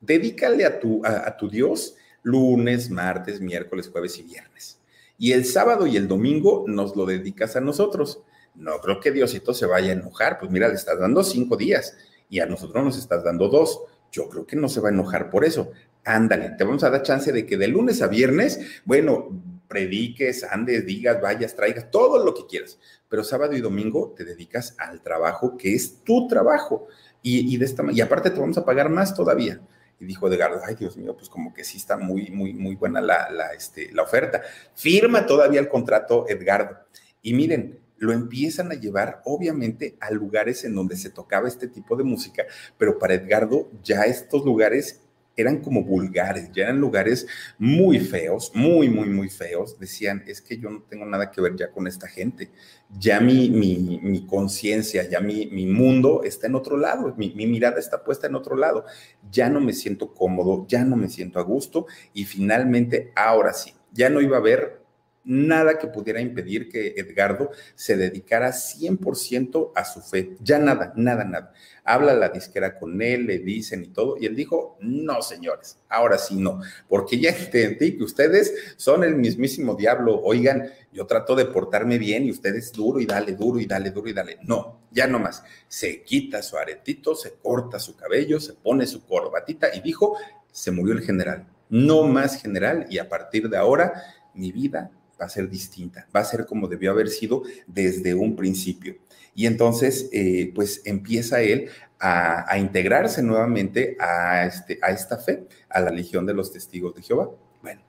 [0.00, 4.78] dedícale a tu, a tu Dios lunes, martes, miércoles, jueves y viernes
[5.22, 8.22] y el sábado y el domingo nos lo dedicas a nosotros.
[8.56, 11.96] No creo que Diosito se vaya a enojar, pues mira, le estás dando cinco días
[12.28, 13.84] y a nosotros nos estás dando dos.
[14.10, 15.70] Yo creo que no se va a enojar por eso.
[16.04, 19.28] Ándale, te vamos a dar chance de que de lunes a viernes, bueno,
[19.68, 22.80] prediques, andes, digas, vayas, traigas, todo lo que quieras.
[23.08, 26.88] Pero sábado y domingo te dedicas al trabajo que es tu trabajo.
[27.22, 29.60] Y, y de esta, y aparte te vamos a pagar más todavía.
[30.02, 33.00] Y dijo Edgardo, ay Dios mío, pues como que sí está muy, muy, muy buena
[33.00, 34.42] la, la, este, la oferta.
[34.74, 36.76] Firma todavía el contrato Edgardo.
[37.22, 41.94] Y miren, lo empiezan a llevar obviamente a lugares en donde se tocaba este tipo
[41.94, 42.44] de música,
[42.76, 45.02] pero para Edgardo ya estos lugares
[45.36, 47.26] eran como vulgares, ya eran lugares
[47.58, 49.78] muy feos, muy, muy, muy feos.
[49.78, 52.50] Decían, es que yo no tengo nada que ver ya con esta gente.
[52.98, 57.46] Ya mi, mi, mi conciencia, ya mi, mi, mundo está en otro lado, mi, mi
[57.46, 58.84] mirada está puesta en otro lado.
[59.30, 63.72] Ya no me siento cómodo, ya no me siento a gusto y finalmente, ahora sí,
[63.92, 64.81] ya no iba a haber
[65.24, 70.36] nada que pudiera impedir que Edgardo se dedicara 100% a su fe.
[70.40, 71.52] Ya nada, nada, nada.
[71.84, 76.16] Habla la disquera con él, le dicen y todo, y él dijo, no, señores, ahora
[76.16, 80.20] sí no, porque ya entendí que ustedes son el mismísimo diablo.
[80.22, 84.08] Oigan, yo trato de portarme bien y ustedes duro y dale, duro y dale, duro
[84.08, 84.38] y dale.
[84.42, 85.42] No, ya no más.
[85.68, 90.16] Se quita su aretito, se corta su cabello, se pone su corbatita y dijo,
[90.50, 91.48] se murió el general.
[91.68, 93.94] No más general y a partir de ahora
[94.34, 94.90] mi vida
[95.22, 98.96] va a ser distinta, va a ser como debió haber sido desde un principio.
[99.34, 101.70] Y entonces, eh, pues empieza él
[102.00, 107.02] a, integrarse nuevamente a, este, a esta fe, a la Legión de los Testigos de
[107.02, 107.30] Jehová.
[107.62, 107.80] Bueno,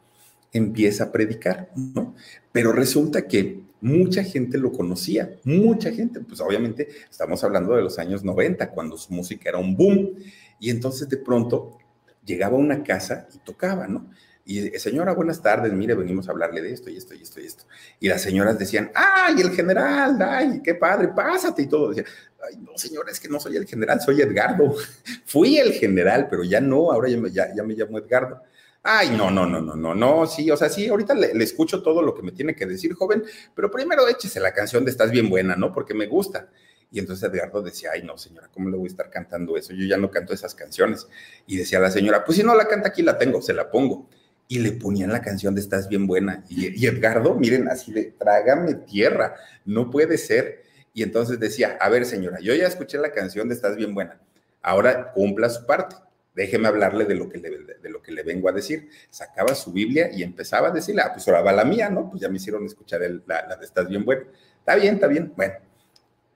[0.52, 2.14] empieza a predicar, ¿no?
[2.52, 7.98] Pero resulta que mucha gente lo conocía, mucha gente, pues obviamente estamos hablando de los
[7.98, 10.12] años 90, cuando su música era un boom.
[10.60, 11.80] Y entonces de pronto
[12.24, 14.12] llegaba a una casa y tocaba, ¿no?
[14.46, 17.46] Y señora, buenas tardes, mire, venimos a hablarle de esto y esto y esto y
[17.46, 17.64] esto.
[18.02, 21.90] Y las señoras decían, ay, el general, ay, qué padre, pásate y todo.
[21.90, 22.04] Decía,
[22.46, 24.76] ay, no, señora, es que no soy el general, soy Edgardo.
[25.26, 28.42] Fui el general, pero ya no, ahora ya me, ya, me llamo Edgardo.
[28.82, 31.82] Ay, no, no, no, no, no, no, sí, o sea, sí, ahorita le, le, escucho
[31.82, 33.24] todo lo que me tiene que decir, joven,
[33.56, 35.72] pero primero échese la canción de Estás bien buena, ¿no?
[35.72, 36.50] Porque me gusta.
[36.92, 39.72] Y entonces Edgardo decía, ay, no, señora, ¿cómo le voy a estar cantando eso?
[39.72, 41.08] Yo ya no canto esas canciones.
[41.48, 44.10] Y decía la señora, pues si no la canta aquí, la tengo, se la pongo
[44.54, 46.44] y le ponían la canción de Estás bien buena.
[46.48, 49.34] Y, Edgardo, miren, así de, trágame tierra,
[49.66, 50.62] no puede ser.
[50.94, 54.20] Y entonces decía, a ver señora, yo ya escuché la canción de Estás bien buena,
[54.62, 55.96] ahora cumpla su parte,
[56.36, 57.50] déjeme hablarle de lo que le,
[57.82, 58.90] de, lo que le vengo a decir.
[59.10, 62.12] Sacaba su Biblia y empezaba a decirle, ah, pues ahora va la mía, ¿no?
[62.12, 64.22] Pues ya me hicieron escuchar la, la de Estás bien buena.
[64.60, 65.73] Está bien, está bien, bueno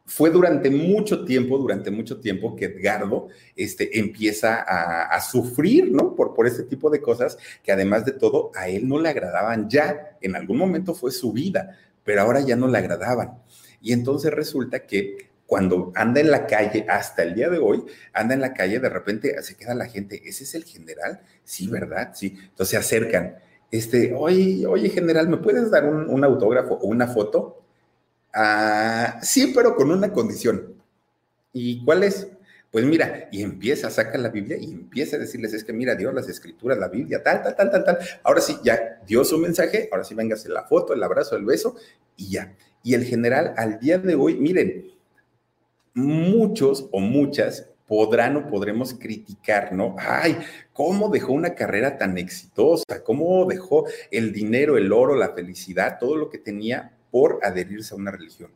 [0.08, 6.16] fue durante mucho tiempo, durante mucho tiempo que Edgardo este, empieza a, sufrir, ¿no?
[6.16, 9.70] Por, por este tipo de cosas que además de todo a él no le agradaban
[9.70, 10.18] ya.
[10.22, 13.38] En algún momento fue su vida, pero ahora ya no le agradaban.
[13.82, 17.84] Y entonces resulta que cuando anda en la calle, hasta el día de hoy,
[18.14, 21.22] anda en la calle, de repente se queda la gente, ¿ese es el general?
[21.43, 22.12] Sí, ¿verdad?
[22.14, 22.38] Sí.
[22.38, 23.38] Entonces se acercan.
[23.72, 27.64] Este, oye, oye, general, ¿me puedes dar un, autógrafo o una foto?
[28.40, 30.76] Ah, sí, pero con una condición.
[31.54, 32.28] ¿Y cuál es?
[32.72, 36.14] Pues mira, y empieza, saca la Biblia y empieza a decirles, es que mira, Dios,
[36.14, 37.98] las escrituras, la Biblia, tal, tal, tal, tal, tal.
[38.22, 41.78] Ahora sí, ya dio su mensaje, ahora sí véngase la foto, el abrazo, el beso
[42.16, 42.56] y ya.
[42.84, 44.92] Y el general al día de hoy, miren,
[45.96, 49.96] muchos o muchas podrán o podremos criticar, ¿no?
[49.98, 50.38] Ay,
[50.74, 53.04] ¿cómo dejó una carrera tan exitosa?
[53.04, 57.97] ¿Cómo dejó el dinero, el oro, la felicidad, todo lo que tenía por adherirse a
[57.97, 58.51] una religión?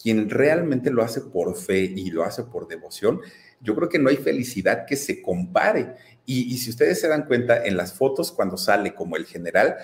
[0.00, 3.20] Quien realmente lo hace por fe y lo hace por devoción,
[3.60, 5.96] yo creo que no hay felicidad que se compare.
[6.24, 9.76] Y, y si ustedes se dan cuenta en las fotos cuando sale como el general,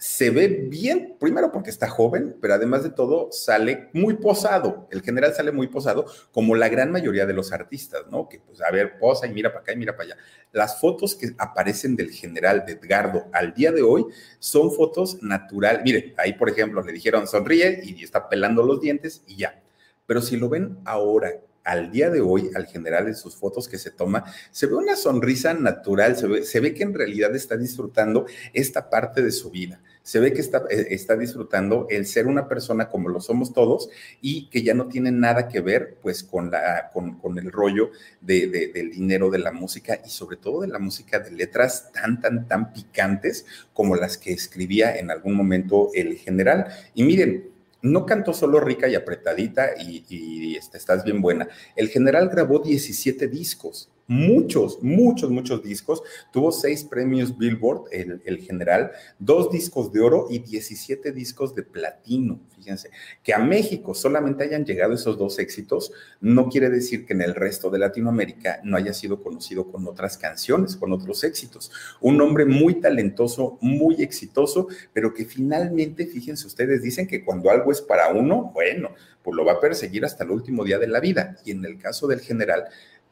[0.00, 4.88] se ve bien, primero porque está joven, pero además de todo sale muy posado.
[4.90, 8.26] El general sale muy posado, como la gran mayoría de los artistas, ¿no?
[8.26, 10.16] Que pues, a ver, posa y mira para acá y mira para allá.
[10.52, 14.06] Las fotos que aparecen del general de Edgardo al día de hoy
[14.38, 15.82] son fotos natural.
[15.84, 19.62] Mire, ahí por ejemplo le dijeron sonríe y está pelando los dientes y ya.
[20.06, 21.30] Pero si lo ven ahora
[21.62, 24.96] al día de hoy, al general en sus fotos que se toma, se ve una
[24.96, 28.24] sonrisa natural, se ve, se ve, que en realidad está disfrutando
[28.54, 32.48] esta parte de su vida se ve que está, eh, está disfrutando el ser una
[32.48, 33.90] persona como lo somos todos
[34.20, 37.90] y que ya no tiene nada que ver pues con, la, con, el rollo
[38.20, 42.20] de, del dinero de la música y sobre todo de la música de letras tan,
[42.20, 46.66] tan, tan picantes como las que escribía en algún momento el general.
[46.94, 47.50] Y miren,
[47.82, 51.48] no cantó solo rica y apretadita y, y este, estás bien buena.
[51.76, 56.02] El general grabó 17 discos muchos, muchos, muchos discos.
[56.32, 58.90] Tuvo seis premios Billboard, el, general,
[59.20, 62.40] dos discos de oro y 17 discos de platino.
[62.56, 62.90] Fíjense,
[63.22, 67.36] que a México solamente hayan llegado esos dos éxitos, no quiere decir que en el
[67.36, 71.70] resto de Latinoamérica no haya sido conocido con otras canciones, con otros éxitos.
[72.00, 77.70] Un hombre muy talentoso, muy exitoso, pero que finalmente, fíjense ustedes, dicen que cuando algo
[77.70, 78.90] es para uno, bueno,
[79.22, 81.36] pues lo va a perseguir hasta el último día de la vida.
[81.44, 82.64] Y en el caso del general,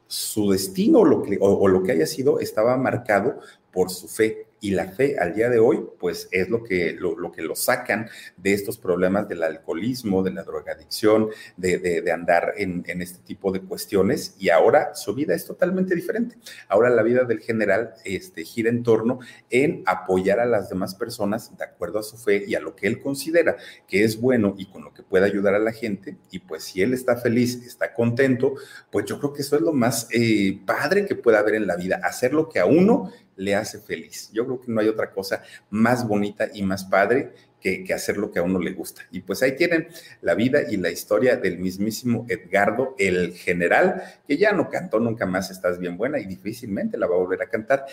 [0.08, 3.38] su destino lo que, o, lo que haya sido estaba marcado
[3.70, 4.47] por su fe.
[4.60, 8.08] Y la fe al día de hoy, pues es lo que lo, que lo sacan
[8.36, 13.52] de estos problemas del alcoholismo, de la drogadicción, de, de, andar en, en, este tipo
[13.52, 14.34] de cuestiones.
[14.38, 16.36] Y ahora su vida es totalmente diferente.
[16.68, 21.56] Ahora la vida del general este, gira en torno en apoyar a las demás personas
[21.56, 23.56] de acuerdo a su fe y a lo que él considera
[23.86, 26.16] que es bueno y con lo que puede ayudar a la gente.
[26.30, 28.54] Y pues si él está feliz, está contento,
[28.90, 31.76] pues yo creo que eso es lo más eh, padre que pueda haber en la
[31.76, 34.30] vida, hacer lo que a uno le hace feliz.
[34.32, 38.30] Yo creo que no hay otra cosa más bonita y más padre que, hacer lo
[38.30, 39.02] que a uno le gusta.
[39.10, 39.88] Y pues ahí tienen
[40.20, 45.26] la vida y la historia del mismísimo Edgardo, el general, que ya no cantó nunca
[45.26, 47.86] más Estás bien buena y difícilmente la va a volver a cantar.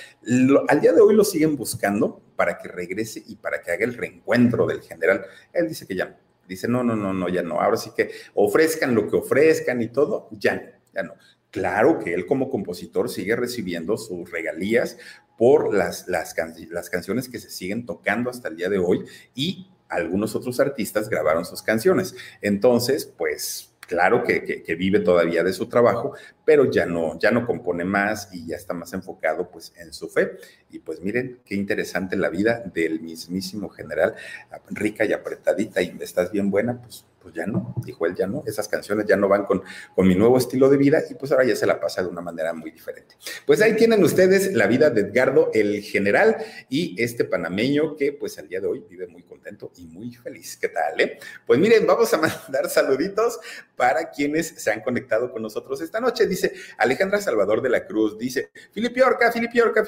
[0.68, 3.94] al día de hoy lo siguen buscando para que regrese y para que haga el
[3.94, 5.26] reencuentro del general.
[5.54, 6.18] Él dice que ya
[6.48, 7.60] Dice, no, no, no, no, ya no.
[7.60, 10.62] Ahora sí que ofrezcan lo que ofrezcan y todo, ya no,
[10.94, 11.16] ya no.
[11.56, 14.98] Claro que él como compositor sigue recibiendo sus regalías
[15.38, 20.36] por las, las, canciones que se siguen tocando hasta el día de hoy y algunos
[20.36, 22.14] otros artistas grabaron sus canciones.
[22.42, 26.12] Entonces, pues claro que, vive todavía de su trabajo,
[26.44, 30.10] pero ya no, ya no compone más y ya está más enfocado pues en su
[30.10, 30.32] fe.
[30.70, 34.14] Y pues miren qué interesante la vida del mismísimo general,
[34.72, 38.44] rica y apretadita y estás bien buena, pues pues ya no, dijo él, ya no,
[38.46, 39.64] esas canciones ya no van con,
[39.96, 42.22] con mi nuevo estilo de vida y pues ahora ya se la pasa de una
[42.22, 43.16] manera muy diferente.
[43.48, 46.38] Pues ahí tienen ustedes la vida de Edgardo el general
[46.70, 50.56] y este panameño que pues al día de hoy vive muy contento y muy feliz.
[50.62, 51.02] ¿Qué tal?
[51.02, 51.18] Eh?
[51.48, 53.40] Pues miren, vamos a mandar saluditos
[53.76, 56.28] para quienes se han conectado con nosotros esta noche.
[56.28, 59.84] Dice Alejandra Salvador de la Cruz, dice Filipe Orca, Filipe Orca,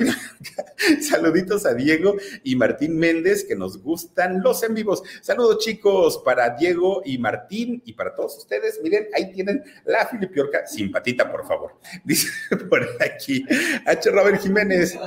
[1.02, 5.04] Saluditos a Diego y Martín Méndez que nos gustan los en vivos.
[5.22, 8.80] Saludos chicos para Diego y Martín Martín y para todos ustedes.
[8.82, 11.74] Miren, ahí tienen la Filipiorca, simpatita, por favor.
[12.06, 12.30] Dice
[12.70, 13.46] por aquí
[13.86, 14.10] H.
[14.12, 14.98] Robert Jiménez.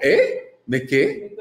[0.00, 0.56] ¿Eh?
[0.64, 1.36] ¿De qué?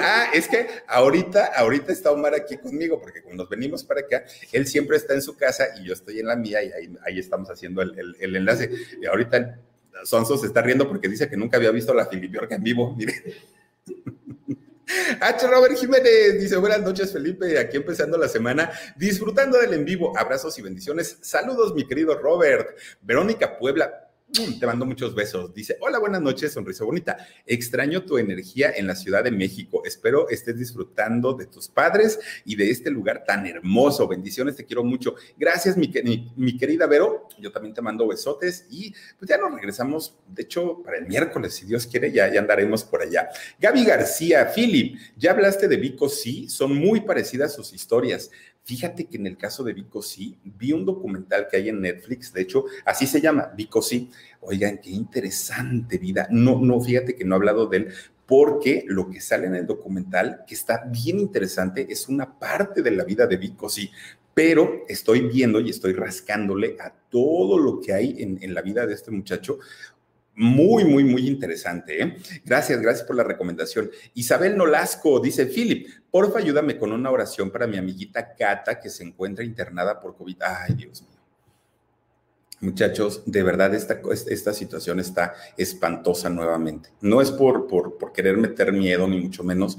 [0.00, 4.24] ah, es que ahorita, ahorita está Omar aquí conmigo, porque cuando nos venimos para acá,
[4.52, 6.70] él siempre está en su casa y yo estoy en la mía y
[7.04, 8.70] ahí, estamos haciendo el, enlace.
[9.02, 9.58] Y ahorita
[10.04, 12.94] Sonso se está riendo porque dice que nunca había visto la Filipiorca en vivo.
[12.94, 13.16] Miren.
[15.20, 15.46] H.
[15.48, 17.58] Robert Jiménez dice: Buenas noches, Felipe.
[17.58, 20.16] Aquí empezando la semana, disfrutando del en vivo.
[20.16, 21.18] Abrazos y bendiciones.
[21.22, 22.76] Saludos, mi querido Robert.
[23.02, 24.05] Verónica Puebla.
[24.32, 25.54] Te mando muchos besos.
[25.54, 27.16] Dice, hola, buenas noches, sonrisa bonita.
[27.46, 29.82] Extraño tu energía en la Ciudad de México.
[29.84, 34.08] Espero estés disfrutando de tus padres y de este lugar tan hermoso.
[34.08, 35.14] Bendiciones, te quiero mucho.
[35.38, 35.92] Gracias, mi,
[36.34, 37.28] mi, querida Vero.
[37.38, 41.54] Yo también te mando besotes y pues ya nos regresamos, de hecho, para el miércoles,
[41.54, 43.28] si Dios quiere, ya, ya andaremos por allá.
[43.60, 48.32] Gaby García, Philip, ya hablaste de Vico, sí, son muy parecidas sus historias.
[48.66, 52.32] Fíjate que en el caso de Vico sí, vi un documental que hay en Netflix,
[52.32, 54.10] de hecho, así se llama, Vico sí.
[54.40, 56.26] Oigan, qué interesante vida.
[56.32, 57.88] No, no, fíjate que no he hablado de él,
[58.26, 62.90] porque lo que sale en el documental, que está bien interesante, es una parte de
[62.90, 63.88] la vida de Vico sí,
[64.34, 68.84] pero estoy viendo y estoy rascándole a todo lo que hay en, en la vida
[68.84, 69.60] de este muchacho
[70.36, 72.02] muy, muy, muy interesante.
[72.02, 72.16] ¿eh?
[72.44, 73.90] Gracias, gracias por la recomendación.
[74.14, 79.02] Isabel Nolasco dice, Philip, porfa, ayúdame con una oración para mi amiguita Cata que se
[79.02, 80.36] encuentra internada por COVID.
[80.42, 81.16] Ay, Dios mío.
[82.60, 86.90] Muchachos, de verdad esta, esta situación está espantosa nuevamente.
[87.02, 89.76] No es por, por, por querer meter miedo, ni mucho menos,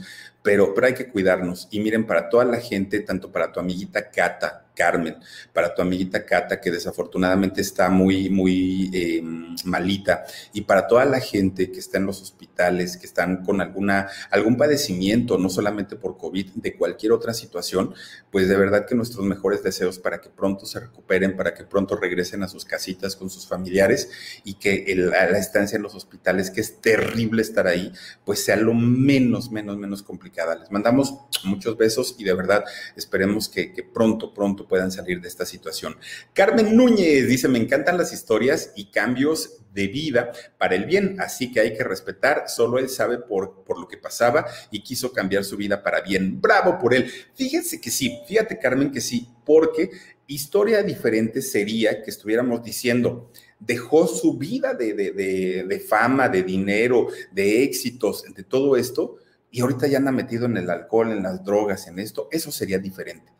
[0.47, 1.67] pero, pero hay que cuidarnos.
[1.71, 5.17] Y miren, para toda la gente, tanto para tu amiguita Cata, Carmen,
[5.51, 9.21] para tu amiguita Cata, que desafortunadamente está muy, muy eh,
[9.65, 10.23] malita,
[10.53, 14.55] y para toda la gente que está en los hospitales, que están con alguna, algún
[14.55, 17.93] padecimiento, no solamente por COVID, de cualquier otra situación,
[18.31, 21.95] pues de verdad que nuestros mejores deseos para que pronto se recuperen, para que pronto
[21.95, 24.09] regresen a sus casitas con sus familiares
[24.43, 27.91] y que la estancia en los hospitales, que es terrible estar ahí,
[28.23, 30.03] pues sea lo menos, menos, menos
[30.45, 32.63] Les mandamos muchos besos y de verdad
[32.95, 35.97] esperemos que, pronto, pronto puedan salir de esta situación.
[36.33, 41.51] Carmen Núñez dice, me encantan las historias y cambios de vida para el bien, así
[41.51, 45.43] que hay que respetar, solo él sabe por, por lo que pasaba y quiso cambiar
[45.43, 46.39] su vida para bien.
[46.39, 47.11] Bravo por él.
[47.35, 49.91] Fíjense que sí, fíjate Carmen que sí, porque
[50.27, 57.07] historia diferente sería que estuviéramos diciendo, dejó su vida de, de, de, fama, de dinero,
[57.31, 59.17] de éxitos, de todo esto,
[59.57, 62.79] y ahorita ya anda metido en el alcohol, en las drogas, en esto, eso sería
[62.79, 63.31] diferente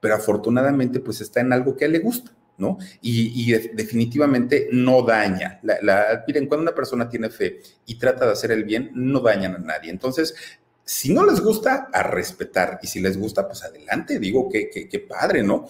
[0.00, 2.78] pero afortunadamente pues está en algo que le gusta, ¿no?
[3.00, 5.58] Y, definitivamente no daña.
[5.62, 9.54] La, miren, cuando una persona tiene fe y trata de hacer el bien, no dañan
[9.56, 9.90] a nadie.
[9.90, 10.34] Entonces,
[10.84, 12.78] si no les gusta, a respetar.
[12.82, 15.66] Y si les gusta, pues adelante, digo, qué, qué, padre, ¿no?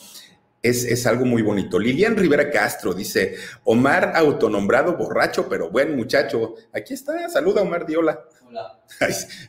[0.62, 1.78] Es, es, algo muy bonito.
[1.78, 6.56] Lilian Rivera Castro dice, Omar autonombrado borracho, pero buen muchacho.
[6.72, 8.20] Aquí está, saluda Omar Diola.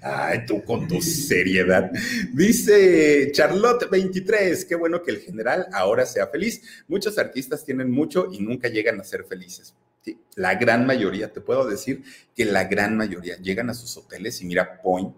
[0.02, 1.92] Ay, tú con tu seriedad.
[2.34, 6.62] Dice Charlotte 23, qué bueno que el general ahora sea feliz.
[6.88, 9.76] Muchos artistas tienen mucho y nunca llegan a ser felices.
[10.36, 12.04] la gran mayoría, te puedo decir
[12.36, 15.14] que la gran mayoría llegan a sus hoteles y mira, point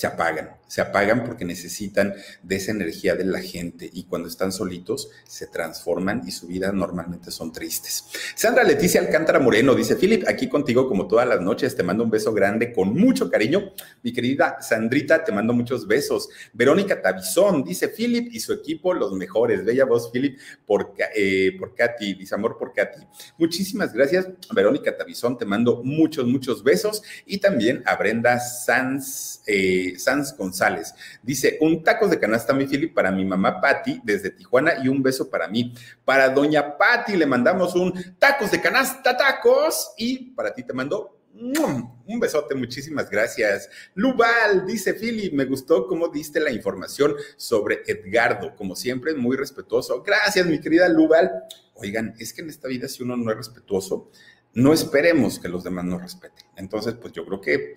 [0.00, 4.50] se apagan, se apagan porque necesitan de esa energía de la gente y cuando están
[4.50, 8.06] solitos se transforman y su vida normalmente son tristes.
[8.34, 12.08] Sandra Leticia Alcántara Moreno dice, Philip, aquí contigo como todas las noches, te mando un
[12.08, 13.74] beso grande con mucho cariño.
[14.02, 16.30] Mi querida Sandrita, te mando muchos besos.
[16.54, 19.66] Verónica Tabizón dice, Philip y su equipo los mejores.
[19.66, 23.00] Bella voz, Philip, por, eh, por Katy, dice amor por Katy.
[23.36, 29.42] Muchísimas gracias, Verónica Tabizón, te mando muchos, muchos besos y también a Brenda Sanz.
[29.46, 30.94] Eh, Sanz González.
[31.22, 35.02] Dice, un tacos de canasta, mi Philip, para mi mamá Patti desde Tijuana y un
[35.02, 35.74] beso para mí.
[36.04, 39.92] Para doña Patti le mandamos un tacos de canasta, tacos.
[39.96, 43.70] Y para ti te mando un besote, muchísimas gracias.
[43.94, 50.02] Lubal dice, Philip, me gustó cómo diste la información sobre Edgardo, como siempre, muy respetuoso.
[50.02, 51.44] Gracias, mi querida Lubal.
[51.74, 54.10] Oigan, es que en esta vida si uno no es respetuoso,
[54.54, 56.46] no esperemos que los demás nos respeten.
[56.56, 57.74] Entonces, pues yo creo que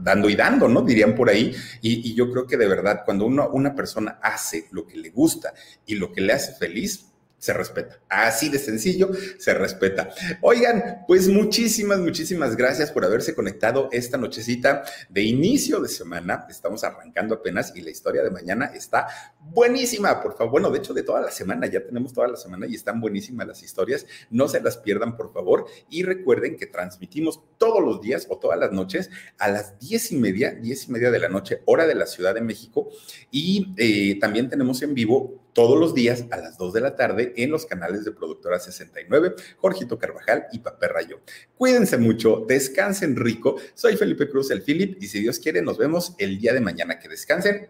[0.00, 0.82] dando y dando, ¿no?
[0.82, 1.54] Dirían por ahí.
[1.80, 5.52] Y, yo creo que de verdad, cuando uno, una persona hace lo que le gusta
[5.86, 7.12] y lo que le hace feliz,
[7.44, 8.00] se respeta.
[8.08, 10.08] Así de sencillo, se respeta.
[10.40, 16.46] Oigan, pues muchísimas, muchísimas gracias por haberse conectado esta nochecita de inicio de semana.
[16.48, 19.08] Estamos arrancando apenas y la historia de mañana está
[19.40, 20.52] buenísima, por favor.
[20.52, 23.46] Bueno, de hecho, de toda la semana, ya tenemos toda la semana y están buenísimas
[23.46, 24.06] las historias.
[24.30, 25.66] No se las pierdan, por favor.
[25.90, 30.16] Y recuerden que transmitimos todos los días o todas las noches a las diez y
[30.16, 32.88] media, diez y media de la noche, hora de la Ciudad de México.
[33.30, 37.32] Y eh, también tenemos en vivo todos los días a las 2 de la tarde
[37.36, 41.20] en los canales de Productora 69, Jorgito Carvajal y Papel Rayo.
[41.56, 43.56] Cuídense mucho, descansen rico.
[43.74, 46.98] Soy Felipe Cruz, el Philip, y si Dios quiere, nos vemos el día de mañana.
[46.98, 47.68] Que descansen.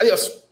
[0.00, 0.45] Adiós.